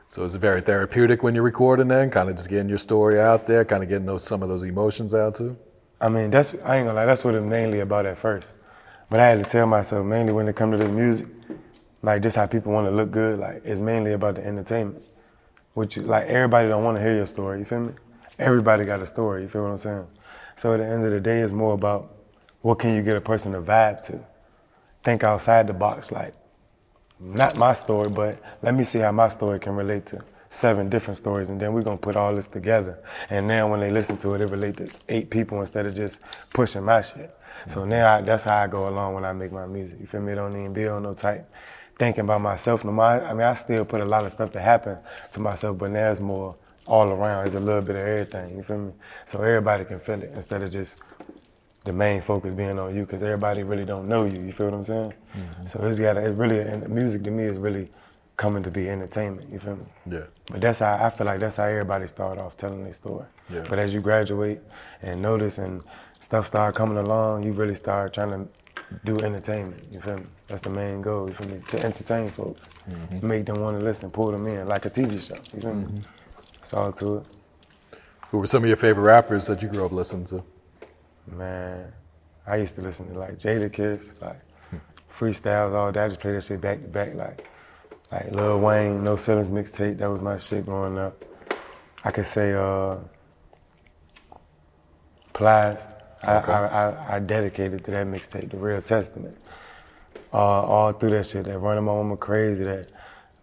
So 0.08 0.24
it's 0.24 0.36
very 0.36 0.62
therapeutic 0.62 1.24
when 1.24 1.36
you're 1.36 1.44
recording 1.44 1.88
then? 1.88 2.10
Kind 2.10 2.30
of 2.30 2.38
just 2.38 2.50
getting 2.50 2.70
your 2.70 2.78
story 2.78 3.20
out 3.20 3.46
there, 3.48 3.66
kind 3.66 3.84
of 3.84 3.90
getting 3.90 4.06
those 4.06 4.24
some 4.24 4.42
of 4.44 4.50
those 4.50 4.64
emotions 4.64 5.14
out 5.14 5.36
too? 5.36 5.58
I 6.00 6.10
mean, 6.10 6.30
that's 6.30 6.54
I 6.64 6.78
ain't 6.78 6.88
gonna 6.88 6.94
lie, 6.94 7.06
that's 7.06 7.24
what 7.24 7.36
it 7.36 7.42
mainly 7.42 7.81
about 7.81 8.06
at 8.06 8.18
first. 8.18 8.54
But 9.10 9.20
I 9.20 9.28
had 9.28 9.44
to 9.44 9.50
tell 9.50 9.68
myself 9.68 10.06
mainly 10.06 10.31
when 10.31 10.48
it 10.48 10.56
come 10.56 10.72
to 10.72 10.78
the 10.78 10.88
music, 10.88 11.28
like 12.02 12.22
just 12.22 12.38
how 12.38 12.46
people 12.46 12.72
want 12.72 12.88
to 12.88 12.92
look 12.92 13.12
good, 13.12 13.40
like 13.40 13.62
it's 13.66 13.80
mainly 13.80 14.14
about 14.14 14.36
the 14.36 14.46
entertainment. 14.46 15.04
Which 15.74 15.98
like 15.98 16.28
everybody 16.28 16.70
don't 16.70 16.84
want 16.84 16.98
to 16.98 17.04
hear 17.04 17.16
your 17.16 17.26
story, 17.26 17.60
you 17.60 17.66
feel 17.66 17.81
me? 17.81 17.94
Everybody 18.40 18.86
got 18.86 19.02
a 19.02 19.06
story, 19.06 19.42
you 19.42 19.50
feel 19.50 19.64
what 19.64 19.72
I'm 19.72 19.78
saying? 19.78 20.08
So 20.56 20.74
at 20.74 20.78
the 20.78 20.86
end 20.86 21.06
of 21.06 21.12
the 21.12 21.19
day, 21.19 21.42
it's 21.42 21.54
more 21.54 21.74
about 21.74 22.16
what 22.62 22.80
can 22.80 22.96
you 22.96 23.02
get 23.02 23.18
a 23.18 23.22
person 23.22 23.52
to 23.54 23.62
vibe 23.62 24.06
to. 24.07 24.19
Think 25.04 25.24
outside 25.24 25.68
the 25.68 25.74
box, 25.74 26.12
like 26.12 26.34
not 27.19 27.57
my 27.57 27.74
story, 27.74 28.10
but 28.10 28.40
let 28.62 28.74
me 28.74 28.84
see 28.84 29.00
how 29.00 29.12
my 29.12 29.28
story 29.28 29.60
can 29.60 29.75
relate 29.75 30.06
to 30.07 30.24
seven 30.50 30.90
different 30.90 31.18
stories, 31.18 31.50
and 31.50 31.60
then 31.60 31.74
we're 31.74 31.81
gonna 31.81 31.98
put 31.98 32.16
all 32.16 32.34
this 32.34 32.48
together. 32.48 32.98
And 33.30 33.48
now 33.48 33.69
when 33.69 33.81
they 33.81 33.92
listen 33.92 34.18
to 34.18 34.34
it, 34.34 34.42
it 34.42 34.50
relates 34.50 34.94
to 34.94 35.00
eight 35.10 35.30
people 35.30 35.60
instead 35.60 35.86
of 35.86 35.96
just 35.96 36.22
pushing 36.54 36.84
my 36.84 37.02
shit. 37.02 37.36
So 37.68 37.84
now 37.84 38.16
I, 38.16 38.21
that's 38.21 38.45
how 38.45 38.57
I 38.57 38.68
go 38.68 38.88
along 38.88 39.14
when 39.16 39.26
I 39.26 39.33
make 39.33 39.52
my 39.52 39.66
music. 39.66 40.00
You 40.00 40.07
feel 40.07 40.21
me? 40.21 40.31
It 40.31 40.35
don't 40.35 40.52
even 40.52 40.74
be 40.74 40.88
on 40.88 41.04
no 41.04 41.14
type 41.14 41.50
thinking 41.97 42.21
about 42.21 42.42
myself 42.42 42.83
no 42.83 42.92
more. 42.92 43.06
I 43.06 43.33
mean, 43.33 43.44
I 43.44 43.54
still 43.54 43.85
put 43.85 44.02
a 44.02 44.06
lot 44.06 44.26
of 44.26 44.31
stuff 44.31 44.52
that 44.54 44.62
happened 44.62 44.97
to 45.31 45.40
myself, 45.40 45.78
but 45.78 45.92
now 45.92 46.12
it's 46.12 46.19
more 46.19 46.56
all 46.87 47.09
around. 47.09 47.47
It's 47.47 47.56
a 47.56 47.59
little 47.59 47.81
bit 47.81 47.95
of 47.95 48.04
everything. 48.04 48.57
You 48.57 48.63
feel 48.63 48.77
me? 48.77 48.94
So 49.25 49.42
everybody 49.42 49.85
can 49.85 49.99
feel 49.99 50.21
it 50.21 50.31
instead 50.35 50.61
of 50.61 50.71
just 50.71 50.97
the 51.83 51.94
main 51.94 52.21
focus 52.21 52.54
being 52.54 52.77
on 52.80 52.95
you 52.95 53.01
because 53.01 53.21
everybody 53.21 53.63
really 53.63 53.85
don't 53.85 54.07
know 54.07 54.25
you. 54.25 54.42
You 54.42 54.51
feel 54.51 54.68
what 54.68 54.75
I'm 54.75 54.85
saying? 54.85 55.13
Mm-hmm. 55.35 55.65
So 55.65 55.80
it's 55.83 55.99
got 55.99 56.18
it's 56.18 56.37
really 56.37 56.59
and 56.59 56.87
music 56.89 57.23
to 57.23 57.31
me 57.31 57.44
is 57.44 57.57
really 57.57 57.89
coming 58.37 58.63
to 58.63 58.71
be 58.71 58.89
entertainment. 58.89 59.49
You 59.51 59.59
feel 59.59 59.77
me? 59.77 59.85
Yeah. 60.09 60.23
But 60.51 60.61
that's 60.61 60.80
how 60.80 60.94
I 60.94 61.09
feel 61.09 61.27
like 61.27 61.39
that's 61.39 61.57
how 61.57 61.65
everybody 61.65 62.07
start 62.07 62.37
off 62.37 62.57
telling 62.57 62.83
their 62.83 62.94
story. 62.94 63.25
Yeah. 63.49 63.63
But 63.69 63.80
as 63.80 63.94
you 63.94 64.01
graduate 64.01 64.61
and 65.01 65.21
notice 65.21 65.57
and 65.57 65.83
stuff 66.19 66.47
start 66.47 66.75
coming 66.75 66.97
along, 66.97 67.44
you 67.44 67.51
really 67.51 67.75
start 67.75 68.13
trying 68.13 68.30
to 68.30 68.47
do 69.04 69.15
entertainment. 69.23 69.81
You 69.92 69.99
feel 70.01 70.18
me? 70.18 70.25
That's 70.47 70.61
the 70.61 70.69
main 70.69 71.01
goal. 71.01 71.27
You 71.27 71.35
feel 71.35 71.47
me? 71.47 71.59
To 71.69 71.83
entertain 71.83 72.27
folks, 72.27 72.69
mm-hmm. 72.89 73.25
make 73.25 73.45
them 73.45 73.61
want 73.61 73.80
to 73.80 73.83
listen, 73.83 74.11
pull 74.11 74.31
them 74.31 74.45
in 74.47 74.68
like 74.68 74.85
a 74.85 74.89
TV 74.89 75.21
show. 75.21 75.35
You 75.56 75.61
feel 75.61 75.73
me? 75.73 75.83
Mm-hmm. 75.83 76.25
All 76.74 76.92
to 76.94 77.18
it. 77.18 77.26
Who 78.31 78.40
were 78.40 78.48
some 78.48 78.64
of 78.64 78.68
your 78.68 78.78
favorite 78.78 79.04
rappers 79.04 79.48
that 79.48 79.62
you 79.62 79.69
grew 79.69 79.86
up 79.86 79.92
listening 79.92 80.26
to? 80.26 80.44
Man, 81.31 81.92
I 82.45 82.57
used 82.57 82.76
to 82.76 82.81
listen 82.81 83.12
to 83.14 83.19
like 83.19 83.38
Jadakiss, 83.38 84.22
like 84.22 84.42
freestyles, 85.18 85.74
all 85.74 85.92
that. 85.92 86.04
I 86.04 86.07
just 86.07 86.19
play 86.19 86.34
that 86.34 86.44
shit 86.44 86.62
back 86.62 86.81
to 86.81 86.88
back, 86.88 87.16
like 87.16 87.48
like 88.12 88.36
Lil 88.36 88.60
Wayne, 88.60 89.04
No 89.04 89.16
Ceilings 89.16 89.48
mixtape. 89.48 89.98
That 89.98 90.10
was 90.10 90.22
my 90.22 90.38
shit 90.38 90.66
growing 90.66 90.98
up. 90.98 91.24
I 92.04 92.12
could 92.12 92.26
say 92.26 92.54
uh, 92.54 92.98
Plies. 95.34 95.88
I, 96.24 96.38
Okay. 96.38 96.52
I, 96.52 96.90
I, 96.90 97.16
I 97.16 97.19
dedicated 97.19 97.84
to 97.86 97.92
that 97.92 98.07
mixtape, 98.07 98.50
The 98.50 98.57
Real 98.57 98.81
Testament. 98.81 99.38
Uh, 100.34 100.38
all 100.38 100.92
through 100.92 101.12
that 101.12 101.26
shit, 101.26 101.45
that 101.45 101.60
Running 101.60 101.84
My 101.84 101.94
Woman 101.94 102.18
Crazy, 102.18 102.64
that, 102.64 102.92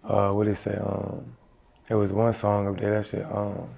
uh, 0.05 0.31
what 0.31 0.47
they 0.47 0.55
say, 0.55 0.77
um, 0.77 1.37
it 1.93 1.97
was 1.97 2.11
one 2.11 2.33
song 2.33 2.67
up 2.69 2.81
there, 2.81 2.95
that 2.95 3.05
shit, 3.05 3.27
um, 3.27 3.69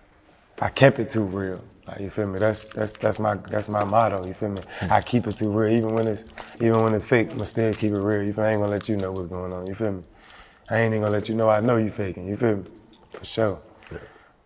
I 0.60 0.68
kept 0.68 1.00
it 1.00 1.10
too 1.10 1.24
real. 1.24 1.60
Like 1.88 1.98
you 1.98 2.10
feel 2.10 2.28
me? 2.28 2.38
That's 2.38 2.62
that's 2.66 2.92
that's 2.92 3.18
my 3.18 3.34
that's 3.34 3.68
my 3.68 3.82
motto. 3.82 4.24
You 4.24 4.34
feel 4.34 4.50
me? 4.50 4.62
I 4.82 5.00
keep 5.00 5.26
it 5.26 5.36
too 5.36 5.50
real, 5.50 5.76
even 5.76 5.94
when 5.94 6.06
it's 6.06 6.24
even 6.60 6.80
when 6.80 6.94
it's 6.94 7.04
fake. 7.04 7.32
I'ma 7.32 7.44
still 7.44 7.74
keep 7.74 7.90
it 7.90 7.98
real. 7.98 8.22
You 8.22 8.32
feel? 8.32 8.44
me? 8.44 8.50
I 8.50 8.52
ain't 8.52 8.60
gonna 8.60 8.70
let 8.70 8.88
you 8.88 8.96
know 8.96 9.10
what's 9.10 9.28
going 9.28 9.52
on. 9.52 9.66
You 9.66 9.74
feel 9.74 9.90
me? 9.92 10.04
I 10.70 10.78
ain't 10.78 10.94
even 10.94 11.02
gonna 11.02 11.12
let 11.12 11.28
you 11.28 11.34
know 11.34 11.50
I 11.50 11.58
know 11.58 11.76
you 11.76 11.90
faking. 11.90 12.28
You 12.28 12.36
feel 12.36 12.56
me? 12.56 12.70
For 13.12 13.24
sure. 13.24 13.60
Yeah. 13.90 13.98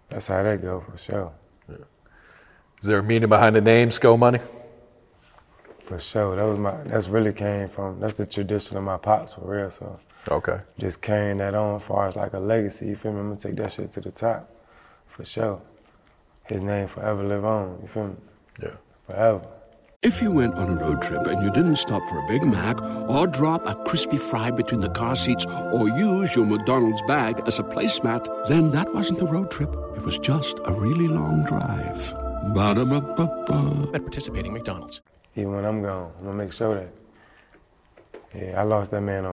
That's 0.08 0.26
how 0.26 0.42
that 0.42 0.62
go 0.62 0.82
for 0.90 0.96
sure. 0.96 1.32
Is 2.80 2.86
there 2.86 2.98
a 2.98 3.02
meaning 3.02 3.28
behind 3.28 3.54
the 3.54 3.60
name 3.60 3.90
Sko 3.90 4.18
Money? 4.18 4.40
For 5.84 6.00
sure. 6.00 6.36
That 6.36 6.44
was 6.44 6.58
my 6.58 6.74
that's 6.84 7.08
really 7.08 7.34
came 7.34 7.68
from 7.68 8.00
that's 8.00 8.14
the 8.14 8.24
tradition 8.26 8.78
of 8.78 8.82
my 8.82 8.96
pops 8.96 9.34
for 9.34 9.42
real. 9.42 9.70
So 9.70 10.00
Okay. 10.30 10.60
just 10.78 11.00
carrying 11.00 11.38
that 11.38 11.54
on 11.54 11.76
as 11.76 11.82
far 11.82 12.08
as 12.08 12.16
like 12.16 12.34
a 12.34 12.38
legacy, 12.38 12.86
you 12.86 12.96
feel 12.96 13.12
me? 13.12 13.20
I'm 13.20 13.28
gonna 13.28 13.40
take 13.40 13.56
that 13.56 13.72
shit 13.72 13.92
to 13.92 14.00
the 14.00 14.10
top. 14.10 14.50
For 15.06 15.24
sure. 15.24 15.60
His 16.44 16.60
name 16.60 16.88
forever 16.88 17.24
live 17.24 17.44
on, 17.44 17.78
you 17.82 17.88
feel 17.88 18.08
me? 18.08 18.16
Yeah. 18.62 18.70
Forever. 19.06 19.42
If 20.02 20.22
you 20.22 20.30
went 20.30 20.54
on 20.54 20.70
a 20.70 20.80
road 20.80 21.02
trip 21.02 21.26
and 21.26 21.42
you 21.42 21.50
didn't 21.50 21.76
stop 21.76 22.06
for 22.08 22.18
a 22.18 22.28
Big 22.28 22.44
Mac 22.44 22.80
or 23.08 23.26
drop 23.26 23.66
a 23.66 23.74
crispy 23.84 24.16
fry 24.16 24.50
between 24.50 24.80
the 24.80 24.90
car 24.90 25.16
seats 25.16 25.44
or 25.46 25.88
use 25.88 26.36
your 26.36 26.46
McDonald's 26.46 27.02
bag 27.02 27.42
as 27.46 27.58
a 27.58 27.64
placemat, 27.64 28.46
then 28.46 28.70
that 28.70 28.94
wasn't 28.94 29.20
a 29.20 29.24
road 29.26 29.50
trip. 29.50 29.74
It 29.96 30.04
was 30.04 30.18
just 30.20 30.60
a 30.66 30.72
really 30.72 31.08
long 31.08 31.44
drive. 31.44 32.12
Ba-da-ba-ba-ba. 32.54 33.90
at 33.92 34.02
participating 34.02 34.52
McDonald's. 34.52 35.00
Even 35.34 35.54
when 35.54 35.64
I'm 35.64 35.82
gone, 35.82 36.12
I'm 36.18 36.24
gonna 36.26 36.36
make 36.36 36.52
sure 36.52 36.74
that. 36.74 36.88
Yeah, 38.34 38.60
I 38.60 38.62
lost 38.62 38.92
that 38.92 39.00
man 39.00 39.26
on. 39.26 39.32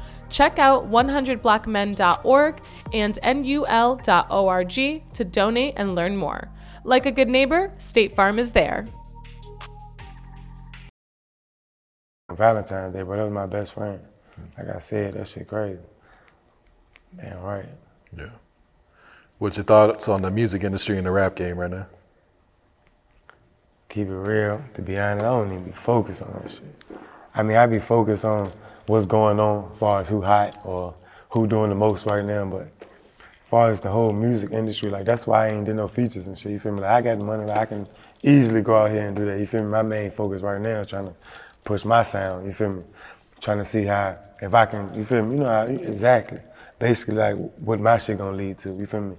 Check 0.31 0.57
out 0.57 0.89
100blackmen.org 0.89 2.61
and 2.93 3.19
nul.org 3.23 4.73
to 5.13 5.23
donate 5.25 5.73
and 5.77 5.93
learn 5.93 6.17
more. 6.17 6.49
Like 6.83 7.05
a 7.05 7.11
good 7.11 7.29
neighbor, 7.29 7.71
State 7.77 8.15
Farm 8.15 8.39
is 8.39 8.53
there. 8.53 8.85
Valentine's 12.31 12.93
Day, 12.93 13.03
but 13.03 13.17
That 13.17 13.23
was 13.23 13.33
my 13.33 13.45
best 13.45 13.73
friend. 13.73 13.99
Like 14.57 14.75
I 14.75 14.79
said, 14.79 15.13
that 15.13 15.27
shit 15.27 15.47
crazy. 15.47 15.79
Damn 17.17 17.41
right. 17.41 17.65
Yeah. 18.17 18.29
What's 19.37 19.57
your 19.57 19.65
thoughts 19.65 20.07
on 20.07 20.21
the 20.21 20.31
music 20.31 20.63
industry 20.63 20.97
and 20.97 21.05
the 21.05 21.11
rap 21.11 21.35
game 21.35 21.57
right 21.57 21.69
now? 21.69 21.87
Keep 23.89 24.07
it 24.07 24.13
real. 24.13 24.63
To 24.75 24.81
be 24.81 24.97
honest, 24.97 25.25
I 25.25 25.29
don't 25.29 25.51
even 25.51 25.65
be 25.65 25.71
focused 25.71 26.21
on 26.21 26.39
that 26.41 26.51
shit. 26.51 26.99
I 27.35 27.43
mean, 27.43 27.57
I 27.57 27.65
be 27.65 27.79
focused 27.79 28.23
on 28.23 28.51
what's 28.87 29.05
going 29.05 29.39
on 29.39 29.71
as 29.71 29.79
far 29.79 30.01
as 30.01 30.09
who 30.09 30.21
hot 30.21 30.57
or 30.65 30.93
who 31.29 31.47
doing 31.47 31.69
the 31.69 31.75
most 31.75 32.05
right 32.05 32.23
now, 32.23 32.45
but 32.45 32.61
as 32.61 33.49
far 33.49 33.71
as 33.71 33.81
the 33.81 33.89
whole 33.89 34.11
music 34.11 34.51
industry, 34.51 34.89
like 34.89 35.05
that's 35.05 35.25
why 35.27 35.47
I 35.47 35.49
ain't 35.51 35.65
did 35.65 35.75
no 35.75 35.87
features 35.87 36.27
and 36.27 36.37
shit. 36.37 36.51
You 36.51 36.59
feel 36.59 36.73
me? 36.73 36.81
Like 36.81 36.91
I 36.91 37.01
got 37.01 37.19
the 37.19 37.25
money, 37.25 37.45
like 37.45 37.57
I 37.57 37.65
can 37.65 37.87
easily 38.23 38.61
go 38.61 38.75
out 38.75 38.91
here 38.91 39.07
and 39.07 39.15
do 39.15 39.25
that. 39.25 39.39
You 39.39 39.47
feel 39.47 39.61
me? 39.63 39.69
My 39.69 39.81
main 39.81 40.11
focus 40.11 40.41
right 40.41 40.59
now 40.59 40.81
is 40.81 40.87
trying 40.87 41.07
to 41.07 41.13
push 41.63 41.85
my 41.85 42.03
sound. 42.03 42.45
You 42.45 42.53
feel 42.53 42.73
me? 42.73 42.83
Trying 43.39 43.59
to 43.59 43.65
see 43.65 43.83
how 43.85 44.17
if 44.41 44.53
I 44.53 44.65
can. 44.65 44.93
You 44.93 45.05
feel 45.05 45.23
me? 45.23 45.35
You 45.35 45.43
know 45.43 45.49
how 45.49 45.65
exactly. 45.65 46.39
Basically, 46.79 47.15
like 47.15 47.35
what 47.59 47.79
my 47.79 47.97
shit 47.97 48.17
gonna 48.17 48.35
lead 48.35 48.57
to. 48.59 48.73
You 48.73 48.85
feel 48.85 49.01
me? 49.01 49.15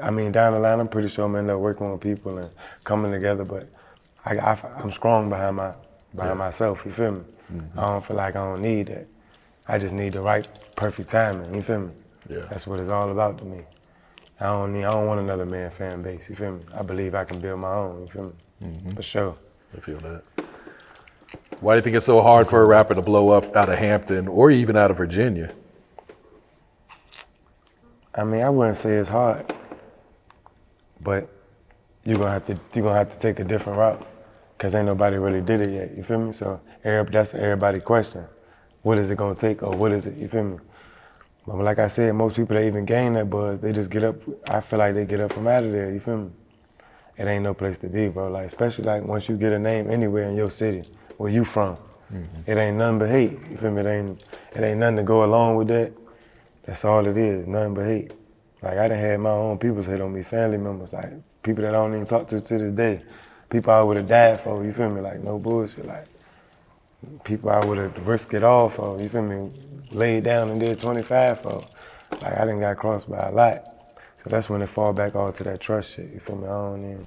I 0.00 0.10
mean, 0.10 0.32
down 0.32 0.52
the 0.52 0.60
line, 0.60 0.80
I'm 0.80 0.88
pretty 0.88 1.08
sure 1.08 1.24
I'm 1.26 1.36
end 1.36 1.50
up 1.50 1.58
working 1.58 1.90
with 1.90 2.00
people 2.00 2.38
and 2.38 2.50
coming 2.84 3.12
together. 3.12 3.44
But 3.44 3.68
I, 4.24 4.36
I, 4.36 4.82
am 4.82 4.90
strong 4.92 5.28
behind 5.28 5.56
my 5.56 5.74
behind 6.14 6.38
myself. 6.38 6.82
You 6.84 6.92
feel 6.92 7.12
me? 7.12 7.22
Mm-hmm. 7.52 7.78
I 7.78 7.86
don't 7.86 8.04
feel 8.04 8.16
like 8.16 8.36
I 8.36 8.44
don't 8.44 8.62
need 8.62 8.86
that. 8.88 9.06
I 9.66 9.78
just 9.78 9.94
need 9.94 10.12
the 10.14 10.20
right, 10.20 10.46
perfect 10.76 11.08
timing. 11.08 11.54
You 11.54 11.62
feel 11.62 11.80
me? 11.80 11.92
Yeah. 12.28 12.46
That's 12.50 12.66
what 12.66 12.80
it's 12.80 12.88
all 12.88 13.10
about 13.10 13.38
to 13.38 13.44
me. 13.44 13.62
I 14.40 14.52
don't 14.52 14.72
need. 14.72 14.84
I 14.84 14.92
don't 14.92 15.06
want 15.06 15.20
another 15.20 15.44
man 15.46 15.70
fan 15.70 16.02
base. 16.02 16.28
You 16.28 16.36
feel 16.36 16.52
me? 16.52 16.62
I 16.74 16.82
believe 16.82 17.14
I 17.14 17.24
can 17.24 17.38
build 17.40 17.60
my 17.60 17.74
own. 17.74 18.00
You 18.00 18.06
feel 18.06 18.24
me? 18.24 18.32
Mm-hmm. 18.64 18.90
For 18.90 19.02
sure. 19.02 19.36
I 19.76 19.80
feel 19.80 19.98
that. 19.98 20.22
Why 21.60 21.74
do 21.74 21.76
you 21.76 21.82
think 21.82 21.96
it's 21.96 22.06
so 22.06 22.22
hard 22.22 22.48
for 22.48 22.62
a 22.62 22.64
rapper 22.64 22.94
to 22.94 23.02
blow 23.02 23.30
up 23.30 23.54
out 23.54 23.68
of 23.68 23.78
Hampton 23.78 24.28
or 24.28 24.50
even 24.50 24.76
out 24.76 24.90
of 24.90 24.96
Virginia? 24.96 25.52
I 28.14 28.24
mean, 28.24 28.40
I 28.40 28.50
wouldn't 28.50 28.76
say 28.76 28.96
it's 28.96 29.08
hard, 29.08 29.52
but 31.00 31.28
you're 32.04 32.18
gonna 32.18 32.30
have 32.30 32.46
to 32.46 32.58
you're 32.74 32.84
gonna 32.84 32.98
have 32.98 33.12
to 33.12 33.18
take 33.18 33.40
a 33.40 33.44
different 33.44 33.78
route, 33.78 34.06
cause 34.60 34.74
ain't 34.74 34.86
nobody 34.86 35.16
really 35.16 35.40
did 35.40 35.66
it 35.66 35.70
yet. 35.72 35.96
You 35.96 36.04
feel 36.04 36.18
me? 36.18 36.32
So 36.32 36.60
that's 36.84 37.34
everybody 37.34 37.80
question. 37.80 38.26
What 38.82 38.98
is 38.98 39.10
it 39.10 39.16
gonna 39.16 39.34
take, 39.34 39.62
or 39.62 39.70
what 39.70 39.90
is 39.90 40.06
it? 40.06 40.16
You 40.16 40.28
feel 40.28 40.44
me? 40.44 40.58
But 41.46 41.56
like 41.64 41.78
I 41.78 41.88
said, 41.88 42.14
most 42.14 42.36
people 42.36 42.54
that 42.54 42.64
even 42.64 42.84
gain 42.84 43.14
that 43.14 43.30
buzz, 43.30 43.58
they 43.60 43.72
just 43.72 43.90
get 43.90 44.04
up. 44.04 44.16
I 44.48 44.60
feel 44.60 44.78
like 44.78 44.94
they 44.94 45.06
get 45.06 45.20
up 45.20 45.32
from 45.32 45.48
out 45.48 45.64
of 45.64 45.72
there. 45.72 45.90
You 45.90 45.98
feel 45.98 46.18
me? 46.18 46.30
It 47.16 47.26
ain't 47.26 47.42
no 47.42 47.54
place 47.54 47.78
to 47.78 47.88
be, 47.88 48.08
bro. 48.08 48.30
Like 48.30 48.46
especially 48.46 48.84
like 48.84 49.02
once 49.02 49.28
you 49.28 49.36
get 49.36 49.52
a 49.52 49.58
name 49.58 49.90
anywhere 49.90 50.28
in 50.28 50.36
your 50.36 50.50
city, 50.50 50.88
where 51.16 51.30
you 51.30 51.44
from, 51.44 51.76
mm-hmm. 52.12 52.50
it 52.50 52.58
ain't 52.58 52.76
nothing 52.76 52.98
but 52.98 53.08
hate. 53.08 53.32
You 53.50 53.56
feel 53.56 53.70
me? 53.70 53.80
It 53.80 53.86
ain't 53.86 54.38
it 54.52 54.62
ain't 54.62 54.78
nothing 54.78 54.96
to 54.96 55.02
go 55.02 55.24
along 55.24 55.56
with 55.56 55.68
that. 55.68 55.92
That's 56.64 56.84
all 56.84 57.06
it 57.06 57.16
is, 57.16 57.46
nothing 57.46 57.74
but 57.74 57.86
hate. 57.86 58.12
Like 58.62 58.76
I 58.76 58.88
done 58.88 58.98
had 58.98 59.20
my 59.20 59.30
own 59.30 59.56
people 59.56 59.82
hate 59.82 60.02
on 60.02 60.12
me, 60.12 60.22
family 60.22 60.58
members, 60.58 60.92
like 60.92 61.10
people 61.42 61.62
that 61.62 61.70
I 61.74 61.78
don't 61.78 61.94
even 61.94 62.06
talk 62.06 62.28
to 62.28 62.40
to 62.40 62.58
this 62.58 62.74
day. 62.74 63.00
People 63.50 63.72
I 63.72 63.82
would 63.82 63.96
have 63.96 64.08
died 64.08 64.40
for, 64.40 64.64
you 64.64 64.72
feel 64.72 64.90
me? 64.90 65.00
Like 65.00 65.22
no 65.22 65.38
bullshit. 65.38 65.86
Like 65.86 66.06
people 67.24 67.50
I 67.50 67.64
would 67.64 67.78
have 67.78 68.06
risked 68.06 68.34
it 68.34 68.44
all 68.44 68.68
for, 68.68 69.00
you 69.00 69.08
feel 69.08 69.22
me? 69.22 69.50
Laid 69.92 70.24
down 70.24 70.50
and 70.50 70.60
did 70.60 70.78
25 70.78 71.40
for. 71.40 71.62
Like 72.22 72.38
I 72.38 72.44
didn't 72.44 72.60
got 72.60 72.76
crossed 72.76 73.10
by 73.10 73.18
a 73.18 73.32
lot. 73.32 73.64
So 74.22 74.30
that's 74.30 74.48
when 74.48 74.62
it 74.62 74.68
fall 74.68 74.92
back 74.92 75.16
all 75.16 75.32
to 75.32 75.44
that 75.44 75.60
trust 75.60 75.96
shit, 75.96 76.12
you 76.12 76.20
feel 76.20 76.36
me? 76.36 76.46
I 76.46 76.50
don't 76.50 76.84
even, 76.84 77.06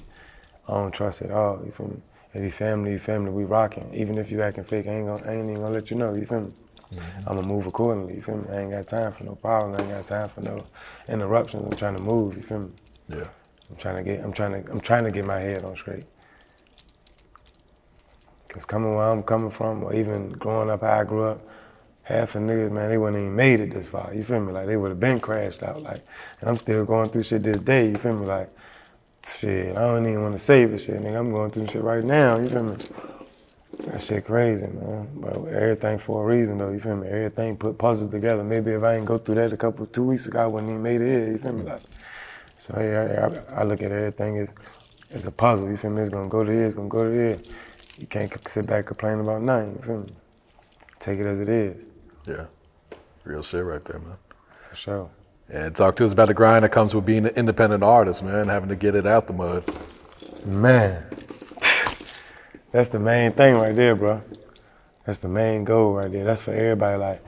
I 0.68 0.74
don't 0.74 0.92
trust 0.92 1.22
at 1.22 1.32
all, 1.32 1.62
you 1.64 1.72
feel 1.72 1.88
me? 1.88 1.98
If 2.34 2.42
you 2.42 2.52
family, 2.52 2.94
you 2.94 3.00
family, 3.00 3.32
we 3.32 3.44
rocking. 3.44 3.94
Even 3.94 4.18
if 4.18 4.32
you 4.32 4.42
acting 4.42 4.64
fake, 4.64 4.88
I 4.88 4.92
ain't, 4.92 5.06
gonna, 5.06 5.30
I 5.30 5.36
ain't 5.36 5.50
even 5.50 5.62
gonna 5.62 5.74
let 5.74 5.92
you 5.92 5.98
know, 5.98 6.16
you 6.16 6.26
feel 6.26 6.42
me? 6.42 6.52
Mm-hmm. 6.96 7.30
I'm 7.30 7.36
gonna 7.36 7.48
move 7.48 7.68
accordingly. 7.68 8.16
You 8.16 8.22
feel 8.22 8.38
me? 8.38 8.46
I 8.52 8.62
ain't 8.62 8.72
got 8.72 8.88
time 8.88 9.12
for 9.12 9.24
no 9.24 9.36
problems. 9.36 9.80
I 9.80 9.84
ain't 9.84 9.92
got 9.92 10.06
time 10.06 10.30
for 10.30 10.42
no 10.42 10.58
interruptions. 11.08 11.64
I'm 11.64 11.78
trying 11.78 11.96
to 11.96 12.02
move. 12.02 12.36
You 12.36 12.44
feel 12.44 12.60
me? 12.60 12.70
Yeah. 13.10 13.28
I'm 13.70 13.76
trying 13.78 13.98
to 13.98 14.04
get. 14.04 14.24
I'm 14.24 14.34
trying 14.34 14.64
to. 14.64 14.72
I'm 14.72 14.80
trying 14.80 15.04
to 15.06 15.12
get 15.12 15.26
my 15.26 15.40
head 15.40 15.64
on 15.64 15.76
straight. 15.76 16.04
Cause 18.54 18.66
coming 18.66 18.96
where 18.96 19.10
I'm 19.10 19.24
coming 19.24 19.50
from, 19.50 19.84
or 19.84 19.94
even 19.96 20.30
growing 20.34 20.70
up 20.70 20.82
how 20.82 21.00
I 21.00 21.04
grew 21.04 21.24
up, 21.24 21.42
half 22.04 22.34
the 22.34 22.40
niggas, 22.40 22.72
man, 22.72 22.90
they 22.90 23.00
wouldn't 23.00 23.20
even 23.20 23.36
made 23.36 23.60
it 23.60 23.74
this 23.74 23.88
far. 23.88 24.14
You 24.14 24.24
feel 24.24 24.40
me? 24.40 24.54
Like 24.54 24.68
they 24.68 24.78
would 24.78 24.90
have 24.90 25.00
been 25.00 25.20
crashed 25.20 25.64
out. 25.64 25.82
Like, 25.82 26.02
and 26.40 26.50
I'm 26.50 26.58
still 26.58 26.86
going 26.86 27.10
through 27.10 27.24
shit 27.24 27.42
this 27.42 27.58
day. 27.58 27.90
You 27.90 27.96
feel 27.98 28.14
me? 28.14 28.28
Like, 28.28 28.50
shit, 29.26 29.76
I 29.76 29.82
don't 29.82 30.08
even 30.08 30.22
want 30.22 30.36
to 30.36 30.40
save 30.40 30.72
this 30.72 30.86
shit, 30.86 31.02
nigga. 31.02 31.16
I'm 31.16 31.32
going 31.32 31.50
through 31.50 31.68
shit 31.68 31.82
right 31.82 32.04
now. 32.04 32.38
You 32.38 32.48
feel 32.48 32.64
me? 32.64 32.76
That 33.86 34.02
shit 34.02 34.26
crazy, 34.26 34.68
man. 34.68 35.10
But 35.16 35.36
everything 35.48 35.98
for 35.98 36.24
a 36.30 36.36
reason, 36.36 36.60
though. 36.60 36.70
You 36.70 36.80
feel 36.80 36.96
me? 36.96 37.08
Everything 37.08 37.58
put 37.58 37.78
puzzles 37.80 38.12
together. 38.12 38.44
Maybe 38.44 38.72
if 38.72 38.84
I 38.84 38.98
ain't 38.98 39.06
go 39.06 39.18
through 39.18 39.36
that 39.36 39.52
a 39.52 39.58
couple, 39.58 39.88
two 39.88 40.04
weeks 40.04 40.28
ago, 40.28 40.44
I 40.44 40.46
wouldn't 40.46 40.70
even 40.70 40.84
made 40.84 41.02
it 41.02 41.08
here. 41.08 41.32
You 41.32 41.38
feel 41.40 41.54
me? 41.54 41.64
Like, 41.64 41.82
so 42.60 42.80
yeah, 42.80 43.30
I, 43.56 43.62
I 43.62 43.64
look 43.64 43.82
at 43.82 43.92
everything 43.92 44.38
as, 44.38 44.50
as 45.12 45.26
a 45.26 45.32
puzzle. 45.32 45.70
You 45.70 45.78
feel 45.78 45.90
me? 45.90 46.02
It's 46.02 46.12
gonna 46.12 46.30
go 46.30 46.44
to 46.44 46.52
here. 46.52 46.66
It's 46.66 46.76
gonna 46.76 46.88
go 46.88 47.06
to 47.06 47.12
here. 47.12 47.38
You 48.00 48.08
can't 48.08 48.30
c- 48.30 48.38
sit 48.50 48.68
back 48.68 48.78
and 48.78 48.86
complain 48.88 49.20
about 49.20 49.42
nothing. 49.42 49.76
You 49.78 49.82
feel 49.86 49.98
me? 50.00 50.08
Take 51.00 51.20
it 51.20 51.26
as 51.26 51.40
it 51.40 51.50
is, 51.50 51.86
Yeah. 52.26 52.46
Real 53.26 53.44
shit 53.44 53.64
right 53.64 53.84
there, 53.86 54.00
man. 54.00 54.18
for 54.70 54.76
sure. 54.76 55.10
And 55.50 55.76
talk 55.76 55.96
to 55.98 56.06
us 56.06 56.14
about 56.14 56.28
the 56.30 56.34
grind 56.34 56.64
that 56.64 56.72
comes 56.72 56.96
with 56.96 57.06
being 57.06 57.26
an 57.26 57.34
independent 57.36 57.84
artist, 57.84 58.24
man, 58.24 58.48
having 58.48 58.70
to 58.70 58.76
get 58.76 58.96
it 58.96 59.06
out 59.06 59.28
the 59.28 59.34
mud. 59.34 59.64
Man, 60.48 61.06
that's 62.72 62.88
the 62.90 63.00
main 63.00 63.32
thing 63.34 63.56
right 63.56 63.76
there, 63.76 63.96
bro. 63.96 64.22
That's 65.06 65.20
the 65.20 65.28
main 65.28 65.64
goal 65.64 65.94
right 65.94 66.12
there. 66.12 66.24
That's 66.24 66.42
for 66.42 66.52
everybody. 66.54 66.98
Like, 66.98 67.24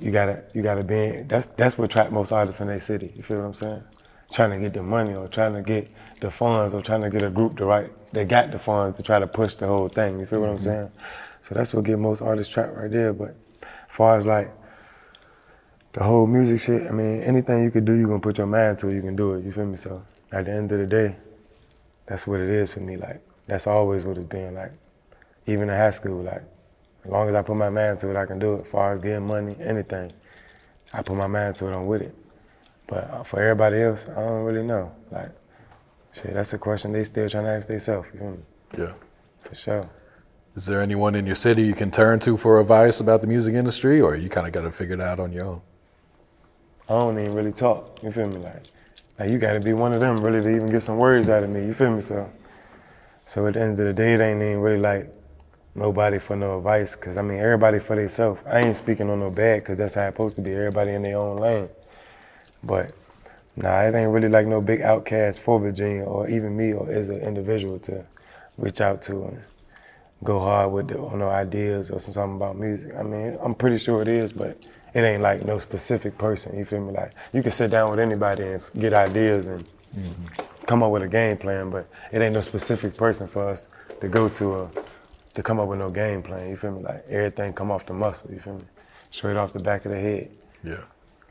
you 0.00 0.10
gotta, 0.10 0.44
you 0.54 0.62
gotta 0.62 0.84
be. 0.84 0.96
In, 0.98 1.28
that's 1.28 1.46
that's 1.56 1.78
what 1.78 1.90
trap 1.90 2.10
most 2.10 2.30
artists 2.32 2.60
in 2.60 2.66
their 2.66 2.80
city. 2.80 3.12
You 3.16 3.22
feel 3.22 3.38
what 3.38 3.44
I'm 3.46 3.54
saying? 3.54 3.82
Trying 4.32 4.50
to 4.50 4.58
get 4.58 4.74
the 4.74 4.82
money 4.82 5.14
or 5.14 5.26
trying 5.28 5.54
to 5.54 5.62
get 5.62 5.90
the 6.20 6.30
funds 6.30 6.74
or 6.74 6.82
trying 6.82 7.00
to 7.02 7.10
get 7.10 7.22
a 7.22 7.30
group 7.30 7.56
to 7.58 7.64
write. 7.64 7.90
They 8.12 8.24
got 8.24 8.50
the 8.50 8.58
funds 8.58 8.96
to 8.96 9.02
try 9.02 9.18
to 9.18 9.26
push 9.26 9.54
the 9.54 9.66
whole 9.66 9.88
thing. 9.88 10.20
You 10.20 10.26
feel 10.26 10.40
what 10.40 10.50
I'm 10.50 10.56
mm-hmm. 10.56 10.64
saying? 10.64 10.92
So 11.42 11.54
that's 11.54 11.72
what 11.72 11.84
get 11.84 11.98
most 11.98 12.20
artists 12.20 12.52
trapped 12.52 12.76
right 12.76 12.90
there. 12.90 13.12
But 13.12 13.34
as 13.62 13.66
far 13.88 14.18
as 14.18 14.26
like 14.26 14.52
the 15.92 16.04
whole 16.04 16.26
music 16.26 16.60
shit, 16.60 16.86
I 16.86 16.90
mean, 16.90 17.22
anything 17.22 17.62
you 17.62 17.70
could 17.70 17.84
do, 17.84 17.94
you 17.94 18.06
gonna 18.06 18.20
put 18.20 18.38
your 18.38 18.46
mind 18.46 18.78
to 18.80 18.88
it, 18.88 18.94
you 18.94 19.00
can 19.00 19.16
do 19.16 19.34
it. 19.34 19.44
You 19.44 19.52
feel 19.52 19.64
me? 19.64 19.76
So 19.76 20.02
at 20.30 20.44
the 20.44 20.52
end 20.52 20.70
of 20.72 20.78
the 20.78 20.86
day, 20.86 21.16
that's 22.06 22.26
what 22.26 22.40
it 22.40 22.48
is 22.48 22.70
for 22.70 22.80
me. 22.80 22.96
Like 22.96 23.22
that's 23.46 23.66
always 23.66 24.04
what 24.04 24.18
it's 24.18 24.26
been. 24.26 24.54
Like 24.54 24.72
even 25.46 25.70
in 25.70 25.76
high 25.76 25.90
school, 25.90 26.22
like 26.22 26.42
as 27.04 27.10
long 27.10 27.28
as 27.28 27.34
I 27.34 27.42
put 27.42 27.56
my 27.56 27.70
mind 27.70 27.98
to 28.00 28.10
it, 28.10 28.16
I 28.16 28.26
can 28.26 28.38
do 28.38 28.54
it. 28.54 28.62
As 28.62 28.70
far 28.70 28.92
as 28.92 29.00
getting 29.00 29.26
money, 29.26 29.56
anything, 29.60 30.12
I 30.92 31.02
put 31.02 31.16
my 31.16 31.26
mind 31.26 31.56
to 31.56 31.68
it, 31.68 31.74
I'm 31.74 31.86
with 31.86 32.02
it. 32.02 32.14
But 32.88 33.24
for 33.24 33.40
everybody 33.40 33.82
else, 33.82 34.08
I 34.08 34.14
don't 34.14 34.44
really 34.44 34.66
know. 34.66 34.90
Like 35.12 35.30
shit, 36.14 36.34
that's 36.34 36.52
a 36.54 36.58
question 36.58 36.92
they 36.92 37.04
still 37.04 37.28
trying 37.28 37.44
to 37.44 37.50
ask 37.50 37.68
themselves. 37.68 38.08
You 38.12 38.18
feel 38.18 38.30
me? 38.30 38.38
Yeah. 38.76 38.92
For 39.44 39.54
sure. 39.54 39.90
Is 40.56 40.66
there 40.66 40.82
anyone 40.82 41.14
in 41.14 41.24
your 41.24 41.36
city 41.36 41.62
you 41.62 41.74
can 41.74 41.90
turn 41.90 42.18
to 42.20 42.36
for 42.36 42.58
advice 42.58 42.98
about 42.98 43.20
the 43.20 43.28
music 43.28 43.54
industry, 43.54 44.00
or 44.00 44.16
you 44.16 44.28
kind 44.28 44.46
of 44.46 44.52
got 44.52 44.62
to 44.62 44.72
figure 44.72 44.94
it 44.94 45.00
out 45.00 45.20
on 45.20 45.32
your 45.32 45.44
own? 45.44 45.60
I 46.88 46.94
don't 46.94 47.18
even 47.18 47.34
really 47.34 47.52
talk. 47.52 48.02
You 48.02 48.10
feel 48.10 48.28
me? 48.28 48.38
Like, 48.38 48.64
like 49.18 49.30
you 49.30 49.38
got 49.38 49.52
to 49.52 49.60
be 49.60 49.74
one 49.74 49.92
of 49.92 50.00
them 50.00 50.16
really 50.16 50.40
to 50.40 50.48
even 50.48 50.66
get 50.66 50.82
some 50.82 50.96
words 50.96 51.28
out 51.28 51.44
of 51.44 51.50
me. 51.50 51.64
You 51.64 51.74
feel 51.74 51.90
me? 51.90 52.00
So, 52.00 52.28
so 53.26 53.46
at 53.46 53.54
the 53.54 53.60
end 53.60 53.78
of 53.78 53.86
the 53.86 53.92
day, 53.92 54.14
it 54.14 54.20
ain't 54.20 54.42
even 54.42 54.60
really 54.60 54.80
like 54.80 55.14
nobody 55.74 56.18
for 56.18 56.34
no 56.34 56.58
advice. 56.58 56.96
Cause 56.96 57.18
I 57.18 57.22
mean, 57.22 57.38
everybody 57.38 57.78
for 57.78 57.94
themselves. 57.94 58.40
I 58.46 58.60
ain't 58.60 58.74
speaking 58.74 59.10
on 59.10 59.20
no 59.20 59.30
bad, 59.30 59.64
cause 59.64 59.76
that's 59.76 59.94
how 59.94 60.06
it's 60.06 60.14
supposed 60.14 60.36
to 60.36 60.42
be. 60.42 60.52
Everybody 60.52 60.92
in 60.92 61.02
their 61.02 61.18
own 61.18 61.36
lane. 61.36 61.68
But 62.62 62.92
nah, 63.56 63.82
it 63.82 63.94
ain't 63.94 64.10
really 64.10 64.28
like 64.28 64.46
no 64.46 64.60
big 64.60 64.82
outcast 64.82 65.40
for 65.40 65.60
Virginia 65.60 66.04
or 66.04 66.28
even 66.28 66.56
me 66.56 66.72
or 66.72 66.90
as 66.90 67.08
an 67.08 67.20
individual 67.20 67.78
to 67.80 68.04
reach 68.56 68.80
out 68.80 69.02
to 69.02 69.24
and 69.24 69.40
go 70.24 70.40
hard 70.40 70.72
with 70.72 70.88
the, 70.88 70.98
on 70.98 71.20
no 71.20 71.28
ideas 71.28 71.90
or 71.90 72.00
something 72.00 72.36
about 72.36 72.56
music. 72.56 72.94
I 72.96 73.02
mean, 73.02 73.38
I'm 73.42 73.54
pretty 73.54 73.78
sure 73.78 74.02
it 74.02 74.08
is, 74.08 74.32
but 74.32 74.58
it 74.94 75.00
ain't 75.00 75.22
like 75.22 75.44
no 75.44 75.58
specific 75.58 76.18
person. 76.18 76.58
You 76.58 76.64
feel 76.64 76.80
me? 76.80 76.92
Like 76.92 77.12
you 77.32 77.42
can 77.42 77.52
sit 77.52 77.70
down 77.70 77.90
with 77.90 78.00
anybody 78.00 78.42
and 78.42 78.62
get 78.78 78.92
ideas 78.92 79.46
and 79.46 79.64
mm-hmm. 79.96 80.66
come 80.66 80.82
up 80.82 80.90
with 80.90 81.02
a 81.02 81.08
game 81.08 81.36
plan, 81.36 81.70
but 81.70 81.88
it 82.12 82.20
ain't 82.20 82.34
no 82.34 82.40
specific 82.40 82.96
person 82.96 83.28
for 83.28 83.48
us 83.48 83.68
to 84.00 84.08
go 84.08 84.28
to 84.28 84.54
a, 84.56 84.70
to 85.34 85.42
come 85.42 85.60
up 85.60 85.68
with 85.68 85.78
no 85.78 85.90
game 85.90 86.22
plan. 86.22 86.48
You 86.48 86.56
feel 86.56 86.72
me? 86.72 86.82
Like 86.82 87.04
everything 87.08 87.52
come 87.52 87.70
off 87.70 87.86
the 87.86 87.94
muscle. 87.94 88.30
You 88.32 88.40
feel 88.40 88.54
me? 88.54 88.64
Straight 89.10 89.36
off 89.36 89.52
the 89.52 89.60
back 89.60 89.84
of 89.84 89.92
the 89.92 90.00
head. 90.00 90.30
Yeah. 90.64 90.82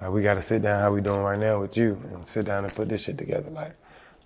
Like 0.01 0.11
we 0.11 0.21
gotta 0.21 0.41
sit 0.41 0.61
down 0.61 0.79
how 0.79 0.91
we 0.91 1.01
doing 1.01 1.21
right 1.21 1.39
now 1.39 1.61
with 1.61 1.75
you 1.75 2.01
and 2.13 2.25
sit 2.27 2.45
down 2.45 2.63
and 2.63 2.73
put 2.73 2.89
this 2.89 3.03
shit 3.03 3.17
together. 3.17 3.49
Like 3.49 3.75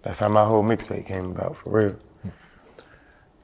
that's 0.01 0.19
how 0.19 0.27
my 0.27 0.45
whole 0.45 0.63
mixtape 0.63 1.05
came 1.05 1.31
about 1.31 1.57
for 1.57 1.69
real. 1.69 1.95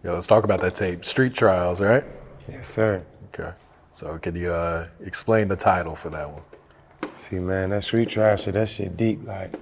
Yeah, 0.04 0.12
let's 0.12 0.28
talk 0.28 0.44
about 0.44 0.62
that 0.62 0.76
tape, 0.76 1.04
Street 1.04 1.34
Trials, 1.34 1.82
right? 1.82 2.04
Yes, 2.48 2.70
sir. 2.70 3.04
Okay. 3.34 3.52
So 3.90 4.18
can 4.20 4.36
you 4.36 4.52
uh, 4.52 4.88
explain 5.04 5.48
the 5.48 5.56
title 5.56 5.96
for 5.96 6.10
that 6.12 6.30
one? 6.30 6.44
See, 7.16 7.40
man, 7.40 7.72
that 7.72 7.84
street 7.84 8.10
trial 8.10 8.38
shit, 8.38 8.54
that 8.54 8.70
shit 8.70 8.96
deep, 8.96 9.26
like, 9.26 9.56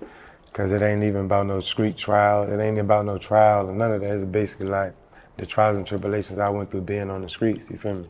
cause 0.51 0.73
it 0.73 0.81
ain't 0.81 1.03
even 1.03 1.25
about 1.25 1.45
no 1.45 1.61
street 1.61 1.95
trial. 1.95 2.43
It 2.43 2.61
ain't 2.61 2.77
about 2.77 3.05
no 3.05 3.17
trial 3.17 3.69
and 3.69 3.77
none 3.77 3.93
of 3.93 4.01
that. 4.01 4.11
It's 4.11 4.23
basically 4.25 4.67
like 4.67 4.93
the 5.37 5.45
trials 5.45 5.77
and 5.77 5.87
tribulations 5.87 6.37
I 6.37 6.49
went 6.49 6.69
through 6.69 6.81
being 6.81 7.09
on 7.09 7.21
the 7.21 7.29
streets. 7.29 7.69
You 7.69 7.77
feel 7.77 7.95
me? 7.95 8.09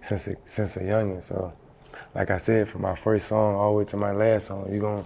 Since 0.00 0.28
a, 0.28 0.36
since 0.44 0.76
a 0.76 0.80
youngin'. 0.80 1.22
So, 1.22 1.52
like 2.14 2.30
I 2.30 2.36
said, 2.38 2.68
from 2.68 2.82
my 2.82 2.94
first 2.94 3.28
song 3.28 3.54
all 3.54 3.72
the 3.72 3.78
way 3.78 3.84
to 3.86 3.96
my 3.96 4.12
last 4.12 4.46
song, 4.46 4.72
you 4.72 4.80
gon' 4.80 5.04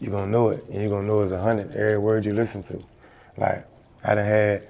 you 0.00 0.10
gonna 0.10 0.30
know 0.30 0.50
it, 0.50 0.64
and 0.70 0.80
you're 0.80 0.90
gonna 0.90 1.06
know 1.06 1.20
it's 1.20 1.32
a 1.32 1.40
hundred 1.40 1.74
every 1.74 1.98
word 1.98 2.24
you 2.24 2.32
listen 2.32 2.62
to. 2.64 2.82
Like 3.36 3.66
I 4.04 4.14
done 4.14 4.24
had 4.24 4.68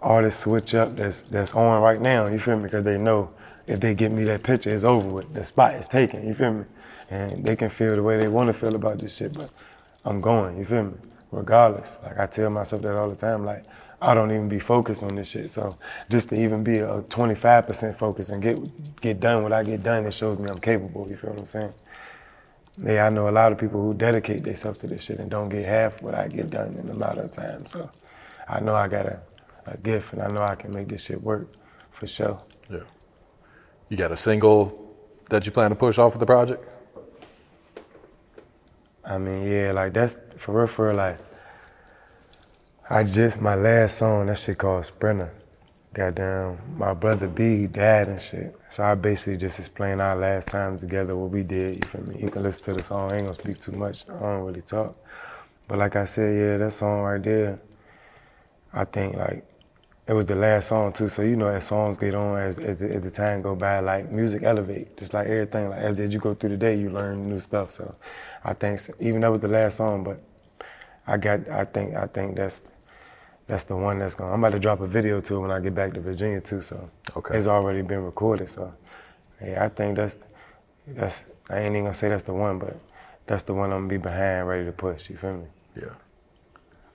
artists 0.00 0.42
switch 0.42 0.74
up 0.74 0.96
that's 0.96 1.22
that's 1.22 1.54
on 1.54 1.82
right 1.82 2.00
now. 2.00 2.26
You 2.26 2.38
feel 2.38 2.56
me? 2.56 2.64
Because 2.64 2.84
they 2.84 2.98
know 2.98 3.30
if 3.66 3.80
they 3.80 3.94
get 3.94 4.12
me 4.12 4.24
that 4.24 4.42
picture, 4.42 4.74
it's 4.74 4.84
over 4.84 5.08
with. 5.08 5.32
The 5.32 5.44
spot 5.44 5.74
is 5.74 5.86
taken. 5.86 6.26
You 6.26 6.34
feel 6.34 6.52
me? 6.52 6.64
And 7.10 7.44
they 7.44 7.56
can 7.56 7.70
feel 7.70 7.94
the 7.94 8.02
way 8.02 8.18
they 8.18 8.28
want 8.28 8.48
to 8.48 8.52
feel 8.52 8.74
about 8.74 8.98
this 8.98 9.16
shit, 9.16 9.34
but 9.34 9.50
I'm 10.04 10.20
going. 10.20 10.58
You 10.58 10.64
feel 10.64 10.84
me? 10.84 10.94
Regardless, 11.30 11.98
like 12.02 12.18
I 12.18 12.26
tell 12.26 12.50
myself 12.50 12.82
that 12.82 12.96
all 12.96 13.08
the 13.08 13.16
time. 13.16 13.44
Like 13.44 13.64
I 14.02 14.14
don't 14.14 14.32
even 14.32 14.48
be 14.48 14.58
focused 14.58 15.04
on 15.04 15.14
this 15.14 15.28
shit. 15.28 15.50
So 15.52 15.76
just 16.10 16.28
to 16.30 16.34
even 16.34 16.64
be 16.64 16.78
a 16.78 17.02
25% 17.02 17.96
focus 17.96 18.30
and 18.30 18.42
get 18.42 19.00
get 19.00 19.20
done 19.20 19.44
what 19.44 19.52
I 19.52 19.62
get 19.62 19.84
done, 19.84 20.04
it 20.04 20.12
shows 20.12 20.38
me 20.40 20.48
I'm 20.50 20.58
capable. 20.58 21.08
You 21.08 21.16
feel 21.16 21.30
what 21.30 21.40
I'm 21.40 21.46
saying? 21.46 21.74
Yeah, 22.82 23.06
I 23.06 23.10
know 23.10 23.28
a 23.28 23.30
lot 23.30 23.52
of 23.52 23.58
people 23.58 23.80
who 23.80 23.94
dedicate 23.94 24.42
themselves 24.42 24.78
to 24.80 24.88
this 24.88 25.04
shit 25.04 25.20
and 25.20 25.30
don't 25.30 25.48
get 25.48 25.64
half 25.64 26.02
what 26.02 26.14
I 26.16 26.26
get 26.26 26.50
done 26.50 26.74
in 26.74 26.88
a 26.88 26.94
lot 26.94 27.16
of 27.16 27.30
time. 27.30 27.64
So 27.66 27.88
I 28.48 28.58
know 28.58 28.74
I 28.74 28.88
got 28.88 29.06
a, 29.06 29.20
a 29.66 29.76
gift 29.76 30.14
and 30.14 30.22
I 30.22 30.28
know 30.28 30.42
I 30.42 30.56
can 30.56 30.72
make 30.72 30.88
this 30.88 31.04
shit 31.04 31.22
work 31.22 31.46
for 31.92 32.08
sure. 32.08 32.42
Yeah. 32.68 32.80
You 33.88 33.96
got 33.96 34.10
a 34.10 34.16
single 34.16 34.96
that 35.28 35.46
you 35.46 35.52
plan 35.52 35.70
to 35.70 35.76
push 35.76 35.98
off 35.98 36.14
of 36.14 36.20
the 36.20 36.26
project? 36.26 36.64
I 39.04 39.18
mean, 39.18 39.46
yeah, 39.48 39.70
like 39.72 39.92
that's 39.92 40.16
for 40.38 40.58
real, 40.58 40.66
for 40.66 40.88
real, 40.88 40.96
like 40.96 41.18
I 42.92 43.04
just 43.04 43.40
my 43.40 43.54
last 43.54 43.96
song, 43.96 44.26
that 44.26 44.36
shit 44.36 44.58
called 44.58 44.84
Sprinter. 44.84 45.32
Goddamn, 45.94 46.58
my 46.76 46.92
brother 46.92 47.26
B 47.26 47.66
dad 47.66 48.08
and 48.08 48.20
shit. 48.20 48.54
So 48.68 48.84
I 48.84 48.94
basically 48.96 49.38
just 49.38 49.58
explained 49.58 50.02
our 50.02 50.14
last 50.14 50.48
time 50.48 50.78
together 50.78 51.16
what 51.16 51.30
we 51.30 51.42
did. 51.42 51.76
You 51.76 51.90
feel 51.90 52.02
me? 52.02 52.20
You 52.20 52.28
can 52.28 52.42
listen 52.42 52.64
to 52.64 52.74
the 52.74 52.84
song. 52.84 53.10
I 53.10 53.14
ain't 53.16 53.24
gonna 53.24 53.38
speak 53.38 53.62
too 53.62 53.72
much. 53.72 54.04
I 54.10 54.20
don't 54.20 54.42
really 54.42 54.60
talk. 54.60 54.94
But 55.68 55.78
like 55.78 55.96
I 55.96 56.04
said, 56.04 56.36
yeah, 56.36 56.58
that 56.58 56.74
song 56.74 57.00
right 57.00 57.22
there. 57.22 57.58
I 58.74 58.84
think 58.84 59.16
like 59.16 59.42
it 60.06 60.12
was 60.12 60.26
the 60.26 60.34
last 60.34 60.68
song 60.68 60.92
too. 60.92 61.08
So 61.08 61.22
you 61.22 61.36
know, 61.36 61.48
as 61.48 61.64
songs 61.64 61.96
get 61.96 62.14
on, 62.14 62.36
as 62.40 62.58
as 62.58 62.78
the, 62.80 62.94
as 62.94 63.02
the 63.02 63.10
time 63.10 63.40
go 63.40 63.54
by, 63.54 63.80
like 63.80 64.12
music 64.12 64.42
elevate, 64.42 64.98
just 64.98 65.14
like 65.14 65.28
everything. 65.28 65.70
Like 65.70 65.78
as 65.78 65.98
as 65.98 66.12
you 66.12 66.20
go 66.20 66.34
through 66.34 66.50
the 66.50 66.56
day, 66.58 66.78
you 66.78 66.90
learn 66.90 67.22
new 67.22 67.40
stuff. 67.40 67.70
So 67.70 67.94
I 68.44 68.52
think 68.52 68.82
even 69.00 69.22
that 69.22 69.30
was 69.30 69.40
the 69.40 69.48
last 69.48 69.78
song, 69.78 70.04
but 70.04 70.20
I 71.06 71.16
got 71.16 71.48
I 71.48 71.64
think 71.64 71.94
I 71.96 72.06
think 72.06 72.36
that's 72.36 72.60
that's 73.52 73.64
the 73.64 73.76
one 73.76 73.98
that's 73.98 74.14
going. 74.14 74.32
I'm 74.32 74.42
about 74.42 74.54
to 74.54 74.58
drop 74.58 74.80
a 74.80 74.86
video 74.86 75.20
to 75.20 75.36
it 75.36 75.38
when 75.38 75.50
I 75.50 75.60
get 75.60 75.74
back 75.74 75.92
to 75.92 76.00
Virginia 76.00 76.40
too. 76.40 76.62
So 76.62 76.88
okay. 77.14 77.36
it's 77.36 77.46
already 77.46 77.82
been 77.82 78.02
recorded. 78.02 78.48
So 78.48 78.72
yeah, 79.44 79.62
I 79.62 79.68
think 79.68 79.94
that's 79.96 80.16
that's 80.86 81.24
I 81.50 81.58
ain't 81.58 81.72
even 81.72 81.84
gonna 81.84 81.92
say 81.92 82.08
that's 82.08 82.22
the 82.22 82.32
one, 82.32 82.58
but 82.58 82.78
that's 83.26 83.42
the 83.42 83.52
one 83.52 83.70
I'm 83.70 83.80
gonna 83.80 83.88
be 83.88 83.98
behind, 83.98 84.48
ready 84.48 84.64
to 84.64 84.72
push. 84.72 85.10
You 85.10 85.18
feel 85.18 85.34
me? 85.34 85.48
Yeah. 85.76 85.94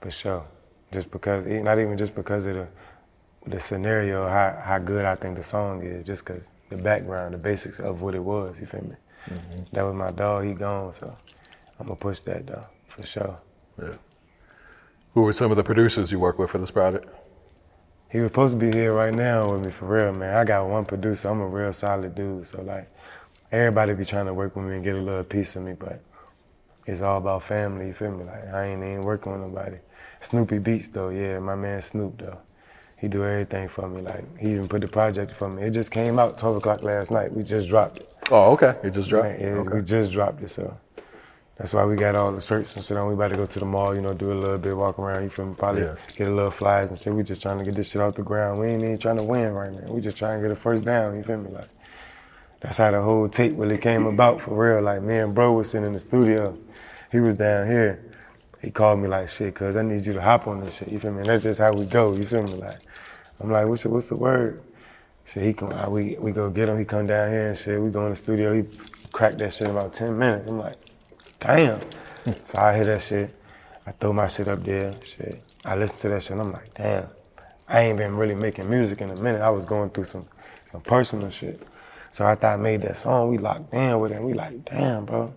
For 0.00 0.10
sure. 0.10 0.44
Just 0.92 1.12
because, 1.12 1.46
not 1.46 1.78
even 1.78 1.96
just 1.96 2.16
because 2.16 2.44
of 2.46 2.56
the 2.56 2.66
the 3.46 3.60
scenario, 3.60 4.26
how 4.26 4.60
how 4.60 4.80
good 4.80 5.04
I 5.04 5.14
think 5.14 5.36
the 5.36 5.44
song 5.44 5.84
is, 5.84 6.04
just 6.04 6.24
because 6.24 6.42
the 6.70 6.76
background, 6.78 7.34
the 7.34 7.38
basics 7.38 7.78
of 7.78 8.02
what 8.02 8.16
it 8.16 8.24
was. 8.32 8.58
You 8.58 8.66
feel 8.66 8.82
me? 8.82 8.96
Mm-hmm. 9.30 9.62
That 9.74 9.84
was 9.86 9.94
my 9.94 10.10
dog. 10.10 10.44
He 10.44 10.54
gone, 10.54 10.92
so 10.92 11.14
I'm 11.78 11.86
gonna 11.86 12.00
push 12.00 12.18
that 12.20 12.48
though 12.48 12.66
for 12.88 13.04
sure. 13.04 13.38
Yeah. 13.80 13.94
Who 15.18 15.22
were 15.22 15.32
some 15.32 15.50
of 15.50 15.56
the 15.56 15.64
producers 15.64 16.12
you 16.12 16.20
work 16.20 16.38
with 16.38 16.50
for 16.50 16.58
this 16.58 16.70
project? 16.70 17.08
He 18.08 18.20
was 18.20 18.30
supposed 18.30 18.56
to 18.56 18.70
be 18.70 18.70
here 18.70 18.94
right 18.94 19.12
now 19.12 19.50
with 19.50 19.66
me 19.66 19.72
for 19.72 19.86
real, 19.86 20.14
man. 20.14 20.32
I 20.32 20.44
got 20.44 20.68
one 20.68 20.84
producer. 20.84 21.28
I'm 21.28 21.40
a 21.40 21.46
real 21.48 21.72
solid 21.72 22.14
dude. 22.14 22.46
So 22.46 22.62
like, 22.62 22.88
everybody 23.50 23.94
be 23.94 24.04
trying 24.04 24.26
to 24.26 24.32
work 24.32 24.54
with 24.54 24.66
me 24.66 24.76
and 24.76 24.84
get 24.84 24.94
a 24.94 25.00
little 25.00 25.24
piece 25.24 25.56
of 25.56 25.64
me, 25.64 25.72
but 25.72 26.00
it's 26.86 27.00
all 27.00 27.18
about 27.18 27.42
family. 27.42 27.88
You 27.88 27.94
feel 27.94 28.12
me? 28.12 28.26
Like 28.26 28.54
I 28.54 28.66
ain't 28.66 28.84
even 28.84 29.02
working 29.02 29.32
with 29.32 29.40
nobody. 29.40 29.78
Snoopy 30.20 30.60
Beats 30.60 30.86
though, 30.86 31.08
yeah, 31.08 31.40
my 31.40 31.56
man 31.56 31.82
Snoop 31.82 32.16
though. 32.18 32.38
He 32.96 33.08
do 33.08 33.24
everything 33.24 33.66
for 33.66 33.88
me. 33.88 34.02
Like 34.02 34.38
he 34.38 34.52
even 34.52 34.68
put 34.68 34.82
the 34.82 34.86
project 34.86 35.32
for 35.32 35.48
me. 35.48 35.64
It 35.64 35.70
just 35.70 35.90
came 35.90 36.20
out 36.20 36.38
12 36.38 36.58
o'clock 36.58 36.84
last 36.84 37.10
night. 37.10 37.32
We 37.32 37.42
just 37.42 37.68
dropped 37.68 37.96
it. 37.96 38.08
Oh, 38.30 38.52
okay. 38.52 38.76
It 38.84 38.90
just 38.90 39.10
dropped. 39.10 39.30
Man, 39.30 39.40
yeah, 39.40 39.46
okay. 39.48 39.78
we 39.78 39.82
just 39.82 40.12
dropped 40.12 40.40
it. 40.44 40.50
So 40.52 40.78
that's 41.58 41.74
why 41.74 41.84
we 41.86 41.96
got 41.96 42.16
all 42.16 42.32
the 42.32 42.40
shirts 42.42 42.76
and 42.76 42.84
shit 42.84 42.96
on. 42.98 43.08
We 43.08 43.14
about 43.14 43.30
to 43.32 43.36
go 43.38 43.46
to 43.46 43.60
the 43.60 43.66
mall, 43.66 43.94
you 43.96 44.02
know, 44.02 44.14
do 44.14 44.32
a 44.32 44.34
little 44.34 44.58
bit, 44.58 44.76
walk 44.76 44.98
around. 45.00 45.24
You 45.24 45.30
feel 45.30 45.46
me? 45.46 45.54
Probably 45.56 45.82
Yeah. 45.84 45.96
get 46.16 46.28
a 46.28 46.32
little 46.32 46.52
flies 46.52 46.90
and 46.90 46.98
shit. 47.00 47.14
We 47.14 47.24
just 47.24 47.42
trying 47.42 47.58
to 47.58 47.64
get 47.66 47.74
this 47.74 47.90
shit 47.90 48.02
off 48.02 48.14
the 48.16 48.22
ground. 48.22 48.60
We 48.60 48.68
ain't 48.68 48.84
even 48.84 48.98
trying 48.98 49.18
to 49.18 49.24
win 49.24 49.54
right 49.54 49.72
now. 49.72 49.92
We 49.92 50.00
just 50.02 50.18
trying 50.18 50.40
to 50.40 50.48
get 50.48 50.52
a 50.52 50.60
first 50.60 50.84
down. 50.84 51.16
You 51.16 51.24
feel 51.24 51.38
me? 51.38 51.50
Like 51.50 51.68
that's 52.60 52.78
how 52.78 52.90
the 52.92 53.02
whole 53.02 53.28
tape 53.28 53.54
really 53.56 53.78
came 53.78 54.06
about 54.06 54.40
for 54.42 54.54
real. 54.54 54.82
Like 54.82 55.02
me 55.02 55.18
and 55.18 55.34
bro 55.34 55.52
was 55.54 55.70
sitting 55.70 55.86
in 55.88 55.94
the 55.94 56.00
studio. 56.00 56.58
He 57.12 57.20
was 57.20 57.36
down 57.36 57.66
here. 57.68 58.04
He 58.62 58.70
called 58.70 59.00
me 59.00 59.08
like 59.08 59.30
shit, 59.30 59.54
cuz 59.54 59.76
I 59.76 59.82
need 59.82 60.06
you 60.06 60.14
to 60.14 60.22
hop 60.22 60.48
on 60.48 60.64
this 60.64 60.76
shit. 60.76 60.88
You 60.92 60.98
feel 61.00 61.12
me? 61.12 61.20
And 61.20 61.28
that's 61.28 61.44
just 61.44 61.60
how 61.60 61.72
we 61.72 61.86
go. 61.86 62.14
You 62.14 62.24
feel 62.24 62.44
me? 62.44 62.54
Like 62.54 62.78
I'm 63.40 63.50
like, 63.50 63.66
what's 63.68 63.84
the, 63.84 63.90
what's 63.90 64.08
the 64.08 64.16
word? 64.16 64.62
So 65.26 65.40
he 65.40 65.52
come, 65.54 65.70
we 65.92 66.16
we 66.20 66.32
go 66.32 66.50
get 66.50 66.68
him. 66.68 66.78
He 66.78 66.84
come 66.84 67.06
down 67.06 67.30
here 67.30 67.48
and 67.48 67.58
shit. 67.58 67.80
We 67.80 67.90
go 67.90 68.04
in 68.04 68.10
the 68.10 68.16
studio. 68.16 68.54
He 68.54 68.64
cracked 69.12 69.38
that 69.38 69.54
shit 69.54 69.68
in 69.68 69.76
about 69.76 69.94
ten 69.94 70.18
minutes. 70.18 70.48
I'm 70.50 70.58
like, 70.58 70.76
damn. 71.40 71.80
so 72.44 72.58
I 72.58 72.74
hear 72.74 72.84
that 72.86 73.02
shit. 73.02 73.34
I 73.86 73.92
throw 73.92 74.12
my 74.12 74.26
shit 74.26 74.48
up 74.48 74.62
there. 74.64 74.92
Shit. 75.02 75.42
I 75.64 75.76
listen 75.76 75.96
to 75.98 76.08
that 76.10 76.22
shit. 76.22 76.32
and 76.32 76.40
I'm 76.40 76.52
like, 76.52 76.72
damn. 76.74 77.08
I 77.68 77.82
ain't 77.82 77.98
been 77.98 78.16
really 78.16 78.34
making 78.34 78.68
music 78.68 79.00
in 79.00 79.10
a 79.10 79.16
minute. 79.22 79.42
I 79.42 79.50
was 79.50 79.64
going 79.64 79.90
through 79.90 80.04
some 80.04 80.24
some 80.70 80.80
personal 80.80 81.30
shit. 81.30 81.62
So 82.10 82.26
after 82.26 82.46
I 82.46 82.56
made 82.56 82.82
that 82.82 82.96
song, 82.96 83.28
we 83.28 83.38
locked 83.38 83.72
in 83.72 83.98
with 84.00 84.12
it. 84.12 84.22
We 84.22 84.32
like, 84.34 84.64
damn, 84.64 85.04
bro. 85.04 85.34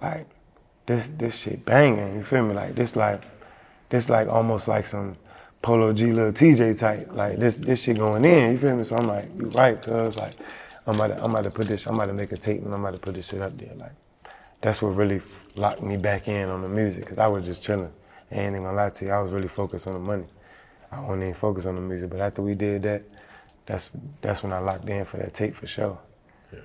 Like 0.00 0.26
this 0.86 1.08
this 1.18 1.36
shit 1.38 1.64
banging. 1.64 2.14
You 2.14 2.24
feel 2.24 2.44
me? 2.44 2.54
Like 2.54 2.74
this 2.74 2.96
like 2.96 3.22
this 3.88 4.08
like 4.08 4.28
almost 4.28 4.68
like 4.68 4.86
some 4.86 5.14
Polo 5.62 5.92
G 5.92 6.12
Lil 6.12 6.32
Tjay 6.32 6.78
type. 6.78 7.12
Like 7.12 7.38
this 7.38 7.56
this 7.56 7.82
shit 7.82 7.98
going 7.98 8.24
in. 8.24 8.52
You 8.52 8.58
feel 8.58 8.76
me? 8.76 8.84
So 8.84 8.96
I'm 8.96 9.06
like, 9.06 9.28
you 9.36 9.46
right, 9.50 9.80
cuz 9.80 10.16
like 10.16 10.34
I'm 10.86 10.94
about 10.94 11.08
to, 11.08 11.24
I'm 11.24 11.30
about 11.30 11.44
to 11.44 11.50
put 11.50 11.66
this. 11.66 11.86
I'm 11.86 11.94
about 11.94 12.06
to 12.06 12.14
make 12.14 12.32
a 12.32 12.36
tape 12.36 12.62
and 12.62 12.74
I'm 12.74 12.80
about 12.80 12.94
to 12.94 13.00
put 13.00 13.14
this 13.14 13.28
shit 13.28 13.42
up 13.42 13.56
there. 13.56 13.74
Like 13.76 13.92
that's 14.62 14.80
what 14.80 14.90
really 14.96 15.20
locked 15.56 15.82
me 15.82 15.96
back 15.96 16.28
in 16.28 16.48
on 16.48 16.62
the 16.62 16.68
music. 16.68 17.06
Cause 17.06 17.18
I 17.18 17.26
was 17.26 17.44
just 17.44 17.62
chilling. 17.62 17.92
I 18.30 18.36
ain't 18.36 18.50
even 18.52 18.62
gonna 18.62 18.76
lie 18.76 18.90
to 18.90 19.04
you. 19.04 19.10
I 19.10 19.20
was 19.20 19.30
really 19.30 19.48
focused 19.48 19.86
on 19.86 19.92
the 19.92 19.98
money. 19.98 20.24
I 20.90 21.00
wasn't 21.00 21.22
even 21.22 21.34
focused 21.34 21.66
on 21.66 21.74
the 21.74 21.80
music. 21.80 22.08
But 22.10 22.20
after 22.20 22.42
we 22.42 22.54
did 22.54 22.82
that, 22.84 23.02
that's 23.66 23.90
that's 24.22 24.42
when 24.42 24.52
I 24.52 24.58
locked 24.58 24.88
in 24.88 25.04
for 25.04 25.18
that 25.18 25.34
tape 25.34 25.54
for 25.56 25.66
sure. 25.66 25.98
Yeah. 26.52 26.60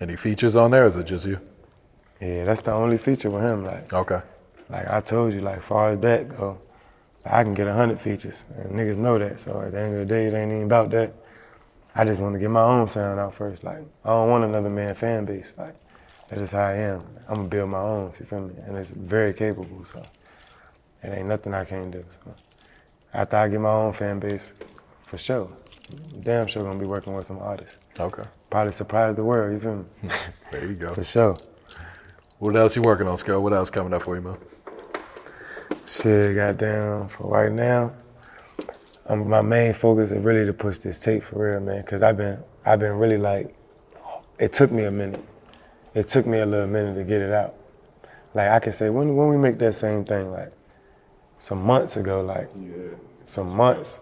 Any 0.00 0.16
features 0.16 0.56
on 0.56 0.70
there? 0.70 0.84
Or 0.84 0.86
is 0.86 0.96
it 0.96 1.04
just 1.06 1.26
you? 1.26 1.38
Yeah, 2.20 2.44
that's 2.44 2.62
the 2.62 2.72
only 2.72 2.98
feature 2.98 3.30
with 3.30 3.42
him. 3.42 3.64
Like 3.64 3.92
Okay. 3.92 4.20
like 4.68 4.88
I 4.88 5.00
told 5.00 5.32
you, 5.34 5.40
like 5.40 5.62
far 5.62 5.90
as 5.90 6.00
that 6.00 6.28
go, 6.36 6.58
I 7.24 7.42
can 7.44 7.54
get 7.54 7.66
a 7.66 7.74
hundred 7.74 8.00
features. 8.00 8.44
And 8.56 8.72
niggas 8.72 8.96
know 8.96 9.18
that. 9.18 9.40
So 9.40 9.60
at 9.60 9.72
the 9.72 9.80
end 9.80 9.92
of 9.94 10.00
the 10.00 10.06
day, 10.06 10.26
it 10.26 10.34
ain't 10.34 10.52
even 10.52 10.64
about 10.64 10.90
that. 10.90 11.12
I 11.94 12.04
just 12.04 12.20
want 12.20 12.34
to 12.34 12.38
get 12.38 12.50
my 12.50 12.62
own 12.62 12.88
sound 12.88 13.20
out 13.20 13.34
first. 13.34 13.64
Like 13.64 13.82
I 14.04 14.08
don't 14.08 14.30
want 14.30 14.44
another 14.44 14.70
man 14.70 14.94
fan 14.94 15.24
base. 15.24 15.52
Like 15.58 15.74
that's 16.30 16.42
just 16.42 16.52
how 16.52 16.62
I 16.62 16.74
am. 16.74 17.00
I'm 17.28 17.34
gonna 17.36 17.48
build 17.48 17.70
my 17.70 17.80
own. 17.80 18.12
You 18.20 18.24
feel 18.26 18.40
me? 18.40 18.54
And 18.64 18.76
it's 18.76 18.92
very 18.92 19.34
capable. 19.34 19.84
So 19.84 20.00
it 21.02 21.08
ain't 21.10 21.26
nothing 21.26 21.54
I 21.54 21.64
can't 21.64 21.90
do. 21.90 22.04
So 22.24 22.34
after 23.12 23.36
I 23.36 23.48
get 23.48 23.60
my 23.60 23.70
own 23.70 23.92
fan 23.92 24.20
base, 24.20 24.52
for 25.02 25.18
sure, 25.18 25.50
damn 26.20 26.46
sure 26.46 26.62
gonna 26.62 26.78
be 26.78 26.86
working 26.86 27.14
with 27.14 27.26
some 27.26 27.40
artists. 27.40 27.78
Okay. 27.98 28.22
Probably 28.48 28.72
surprise 28.72 29.16
the 29.16 29.24
world. 29.24 29.52
You 29.52 29.60
feel 29.60 29.76
me? 29.76 30.10
There 30.52 30.66
you 30.66 30.74
go. 30.74 30.94
for 30.94 31.02
sure. 31.02 31.36
What 32.38 32.54
else 32.56 32.76
you 32.76 32.82
working 32.82 33.08
on, 33.08 33.16
Sko? 33.16 33.40
What 33.42 33.52
else 33.52 33.68
coming 33.68 33.92
up 33.92 34.02
for 34.02 34.14
you, 34.14 34.22
man? 34.22 34.36
Shit, 35.84 36.36
goddamn. 36.36 37.08
For 37.08 37.28
right 37.28 37.50
now, 37.52 37.92
um, 39.06 39.28
my 39.28 39.42
main 39.42 39.74
focus 39.74 40.12
is 40.12 40.18
really 40.22 40.46
to 40.46 40.52
push 40.52 40.78
this 40.78 41.00
tape 41.00 41.24
for 41.24 41.50
real, 41.50 41.60
man. 41.60 41.82
Cause 41.82 42.04
I've 42.04 42.16
been, 42.16 42.38
I've 42.64 42.78
been 42.78 42.92
really 42.92 43.18
like, 43.18 43.54
it 44.38 44.52
took 44.52 44.70
me 44.70 44.84
a 44.84 44.90
minute. 44.90 45.22
It 45.94 46.08
took 46.08 46.26
me 46.26 46.38
a 46.38 46.46
little 46.46 46.68
minute 46.68 46.94
to 46.94 47.04
get 47.04 47.20
it 47.20 47.32
out. 47.32 47.54
Like 48.34 48.50
I 48.50 48.60
can 48.60 48.72
say, 48.72 48.90
when 48.90 49.14
when 49.16 49.28
we 49.28 49.36
make 49.36 49.58
that 49.58 49.74
same 49.74 50.04
thing, 50.04 50.30
like 50.30 50.52
some 51.38 51.62
months 51.62 51.96
ago, 51.96 52.20
like 52.20 52.50
some 53.24 53.48
months, 53.56 53.98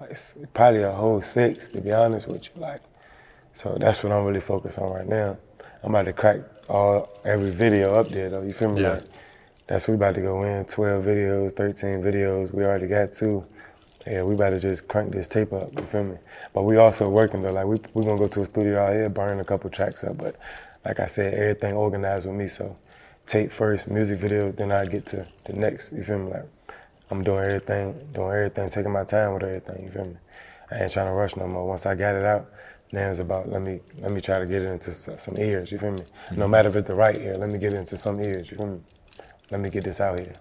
like 0.00 0.16
probably 0.52 0.82
a 0.82 0.92
whole 0.92 1.22
six 1.22 1.68
to 1.68 1.80
be 1.80 1.92
honest 1.92 2.28
with 2.28 2.44
you, 2.44 2.60
like. 2.60 2.80
So 3.54 3.76
that's 3.78 4.02
what 4.02 4.12
I'm 4.12 4.24
really 4.24 4.40
focused 4.40 4.78
on 4.78 4.90
right 4.90 5.06
now. 5.06 5.36
I'm 5.82 5.94
about 5.94 6.04
to 6.04 6.12
crack 6.12 6.40
all 6.68 7.08
every 7.24 7.50
video 7.50 7.94
up 7.94 8.08
there 8.08 8.30
though. 8.30 8.42
You 8.42 8.52
feel 8.52 8.72
me? 8.72 8.82
Yeah. 8.82 8.94
Like, 8.94 9.02
that's 9.66 9.88
we 9.88 9.94
about 9.94 10.14
to 10.16 10.20
go 10.20 10.42
in 10.42 10.64
12 10.64 11.04
videos, 11.04 11.56
13 11.56 12.02
videos. 12.02 12.52
We 12.52 12.64
already 12.64 12.86
got 12.86 13.12
two. 13.12 13.44
Yeah, 14.06 14.22
we 14.24 14.34
about 14.34 14.50
to 14.50 14.60
just 14.60 14.88
crank 14.88 15.12
this 15.12 15.28
tape 15.28 15.52
up. 15.52 15.70
You 15.78 15.84
feel 15.84 16.04
me? 16.04 16.16
But 16.52 16.64
we 16.64 16.76
also 16.76 17.08
working 17.08 17.42
though. 17.42 17.52
Like 17.52 17.66
we 17.66 17.76
we 17.94 18.04
gonna 18.04 18.18
go 18.18 18.26
to 18.26 18.40
a 18.40 18.44
studio 18.44 18.84
out 18.84 18.92
here, 18.92 19.08
burn 19.08 19.38
a 19.40 19.44
couple 19.44 19.70
tracks 19.70 20.02
up. 20.02 20.18
But 20.18 20.36
like 20.84 21.00
I 21.00 21.06
said, 21.06 21.34
everything 21.34 21.74
organized 21.74 22.26
with 22.26 22.36
me. 22.36 22.48
So 22.48 22.76
tape 23.26 23.52
first, 23.52 23.88
music 23.88 24.18
video, 24.18 24.52
then 24.52 24.72
I 24.72 24.84
get 24.84 25.06
to 25.06 25.26
the 25.44 25.52
next. 25.54 25.92
You 25.92 26.04
feel 26.04 26.18
me? 26.18 26.32
Like 26.32 26.48
I'm 27.10 27.22
doing 27.22 27.44
everything, 27.44 27.92
doing 28.12 28.32
everything, 28.32 28.70
taking 28.70 28.92
my 28.92 29.04
time 29.04 29.34
with 29.34 29.42
everything. 29.42 29.84
You 29.84 29.90
feel 29.90 30.04
me? 30.04 30.16
I 30.70 30.82
ain't 30.82 30.92
trying 30.92 31.06
to 31.06 31.12
rush 31.12 31.36
no 31.36 31.46
more. 31.46 31.66
Once 31.66 31.86
I 31.86 31.94
got 31.94 32.14
it 32.14 32.24
out, 32.24 32.50
now 32.92 33.10
it's 33.10 33.20
about 33.20 33.48
let 33.48 33.62
me 33.62 33.80
let 34.00 34.10
me 34.10 34.20
try 34.20 34.38
to 34.38 34.46
get 34.46 34.62
it 34.62 34.70
into 34.70 34.92
some 34.92 35.36
ears. 35.38 35.70
You 35.70 35.78
feel 35.78 35.92
me? 35.92 35.98
No 36.32 36.42
mm-hmm. 36.42 36.50
matter 36.50 36.68
if 36.68 36.76
it's 36.76 36.88
the 36.88 36.96
right 36.96 37.16
ear, 37.16 37.36
let 37.36 37.50
me 37.50 37.58
get 37.58 37.72
it 37.72 37.78
into 37.78 37.96
some 37.96 38.20
ears. 38.20 38.50
You 38.50 38.56
feel 38.56 38.66
me? 38.66 38.80
Let 39.50 39.60
me 39.60 39.70
get 39.70 39.84
this 39.84 40.00
out 40.00 40.18
here. 40.18 40.32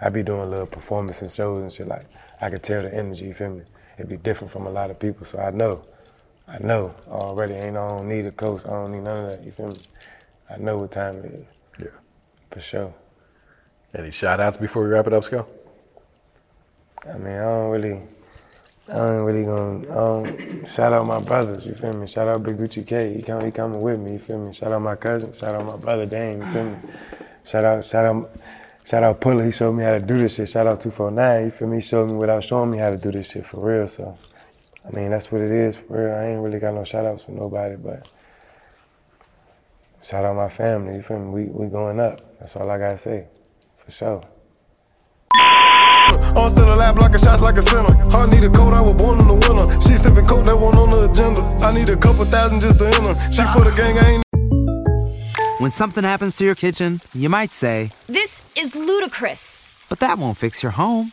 I 0.00 0.08
be 0.10 0.22
doing 0.22 0.48
little 0.48 0.66
performances, 0.66 1.34
shows 1.34 1.58
and 1.58 1.72
shit 1.72 1.88
like 1.88 2.06
I 2.40 2.50
can 2.50 2.60
tell 2.60 2.82
the 2.82 2.94
energy. 2.94 3.26
You 3.26 3.34
feel 3.34 3.50
me? 3.50 3.62
It'd 3.96 4.08
be 4.08 4.16
different 4.16 4.52
from 4.52 4.66
a 4.66 4.70
lot 4.70 4.90
of 4.90 4.98
people, 4.98 5.26
so 5.26 5.38
I 5.40 5.50
know. 5.50 5.82
I 6.50 6.58
know 6.58 6.94
already. 7.08 7.54
Ain't 7.54 7.76
I 7.76 7.88
don't 7.88 8.08
need 8.08 8.26
a 8.26 8.32
coach. 8.32 8.62
I 8.66 8.70
don't 8.70 8.92
need 8.92 9.02
none 9.02 9.24
of 9.24 9.30
that. 9.30 9.44
You 9.44 9.52
feel 9.52 9.68
me? 9.68 9.76
I 10.50 10.56
know 10.56 10.76
what 10.78 10.90
time 10.92 11.16
it 11.18 11.32
is 11.32 11.44
Yeah. 11.78 11.86
for 12.50 12.60
sure. 12.60 12.94
Any 13.94 14.10
shout 14.10 14.40
outs 14.40 14.56
before 14.56 14.82
we 14.82 14.88
wrap 14.88 15.06
it 15.06 15.12
up, 15.12 15.24
Sko? 15.24 15.46
I 17.08 17.16
mean, 17.18 17.32
I 17.34 17.42
don't 17.42 17.70
really, 17.70 18.00
I 18.88 18.94
don't 18.94 19.24
really 19.24 19.44
gonna, 19.44 19.90
I 19.90 19.94
don't, 19.94 20.66
shout 20.68 20.92
out 20.92 21.06
my 21.06 21.20
brothers, 21.20 21.64
you 21.66 21.74
feel 21.74 21.92
me? 21.94 22.06
Shout 22.06 22.28
out 22.28 22.42
Big 22.42 22.56
Gucci 22.58 22.86
K, 22.86 23.14
he, 23.14 23.22
come, 23.22 23.44
he 23.44 23.50
coming 23.50 23.80
with 23.80 24.00
me, 24.00 24.12
you 24.14 24.18
feel 24.18 24.38
me? 24.38 24.52
Shout 24.52 24.72
out 24.72 24.82
my 24.82 24.96
cousin, 24.96 25.32
shout 25.32 25.54
out 25.54 25.64
my 25.64 25.76
brother 25.76 26.04
Dame, 26.06 26.42
you 26.42 26.52
feel 26.52 26.64
me? 26.64 26.76
Shout 27.44 27.64
out, 27.64 27.84
shout 27.84 28.04
out, 28.04 28.30
shout 28.84 29.02
out 29.02 29.20
Puller, 29.20 29.44
he 29.46 29.52
showed 29.52 29.72
me 29.72 29.84
how 29.84 29.92
to 29.92 30.00
do 30.00 30.18
this 30.18 30.34
shit. 30.34 30.48
Shout 30.50 30.66
out 30.66 30.80
249, 30.80 31.44
you 31.44 31.50
feel 31.50 31.68
me? 31.68 31.76
He 31.76 31.82
showed 31.82 32.10
me 32.10 32.16
without 32.18 32.44
showing 32.44 32.70
me 32.70 32.78
how 32.78 32.90
to 32.90 32.98
do 32.98 33.10
this 33.10 33.30
shit 33.30 33.46
for 33.46 33.60
real, 33.60 33.88
so. 33.88 34.18
I 34.88 34.96
mean, 34.96 35.10
that's 35.10 35.30
what 35.30 35.40
it 35.42 35.50
is, 35.50 35.76
for 35.76 36.02
real. 36.02 36.14
I 36.14 36.26
ain't 36.28 36.40
really 36.42 36.58
got 36.58 36.74
no 36.74 36.82
shout 36.84 37.04
outs 37.04 37.24
for 37.24 37.32
nobody, 37.32 37.76
but 37.76 38.08
shout 40.02 40.24
out 40.24 40.34
my 40.34 40.48
family, 40.48 40.96
you 40.96 41.02
feel 41.02 41.18
me? 41.18 41.28
We, 41.30 41.44
we 41.44 41.66
going 41.68 42.00
up, 42.00 42.38
that's 42.40 42.56
all 42.56 42.70
I 42.70 42.78
gotta 42.78 42.96
say, 42.98 43.26
for 43.76 43.90
sure. 43.90 44.22
I'm 45.34 46.48
still 46.48 46.72
alive, 46.72 46.94
blocking 46.94 47.18
shots 47.18 47.42
like 47.42 47.58
a 47.58 47.62
sinner. 47.62 47.94
I 48.14 48.30
need 48.30 48.44
a 48.44 48.50
coat, 48.50 48.72
I 48.72 48.80
was 48.80 48.94
born 48.96 49.18
in 49.18 49.26
the 49.26 49.34
winter. 49.34 49.80
She 49.80 49.96
sniffing 49.96 50.26
coke, 50.26 50.46
that 50.46 50.58
one 50.58 50.76
on 50.76 50.90
the 50.90 51.10
agenda. 51.10 51.40
I 51.64 51.72
need 51.74 51.88
a 51.90 51.96
couple 51.96 52.24
thousand 52.24 52.60
just 52.60 52.78
to 52.78 52.86
enter. 52.86 53.14
She 53.30 53.42
for 53.52 53.64
the 53.64 53.74
gang, 53.76 53.98
I 53.98 54.08
ain't 54.12 55.60
When 55.60 55.70
something 55.70 56.04
happens 56.04 56.36
to 56.38 56.44
your 56.44 56.54
kitchen, 56.54 57.00
you 57.12 57.28
might 57.28 57.52
say, 57.52 57.90
This 58.06 58.42
is 58.56 58.74
ludicrous. 58.74 59.66
but 59.90 59.98
that 60.00 60.18
won't 60.18 60.36
fix 60.38 60.62
your 60.62 60.72
home. 60.72 61.12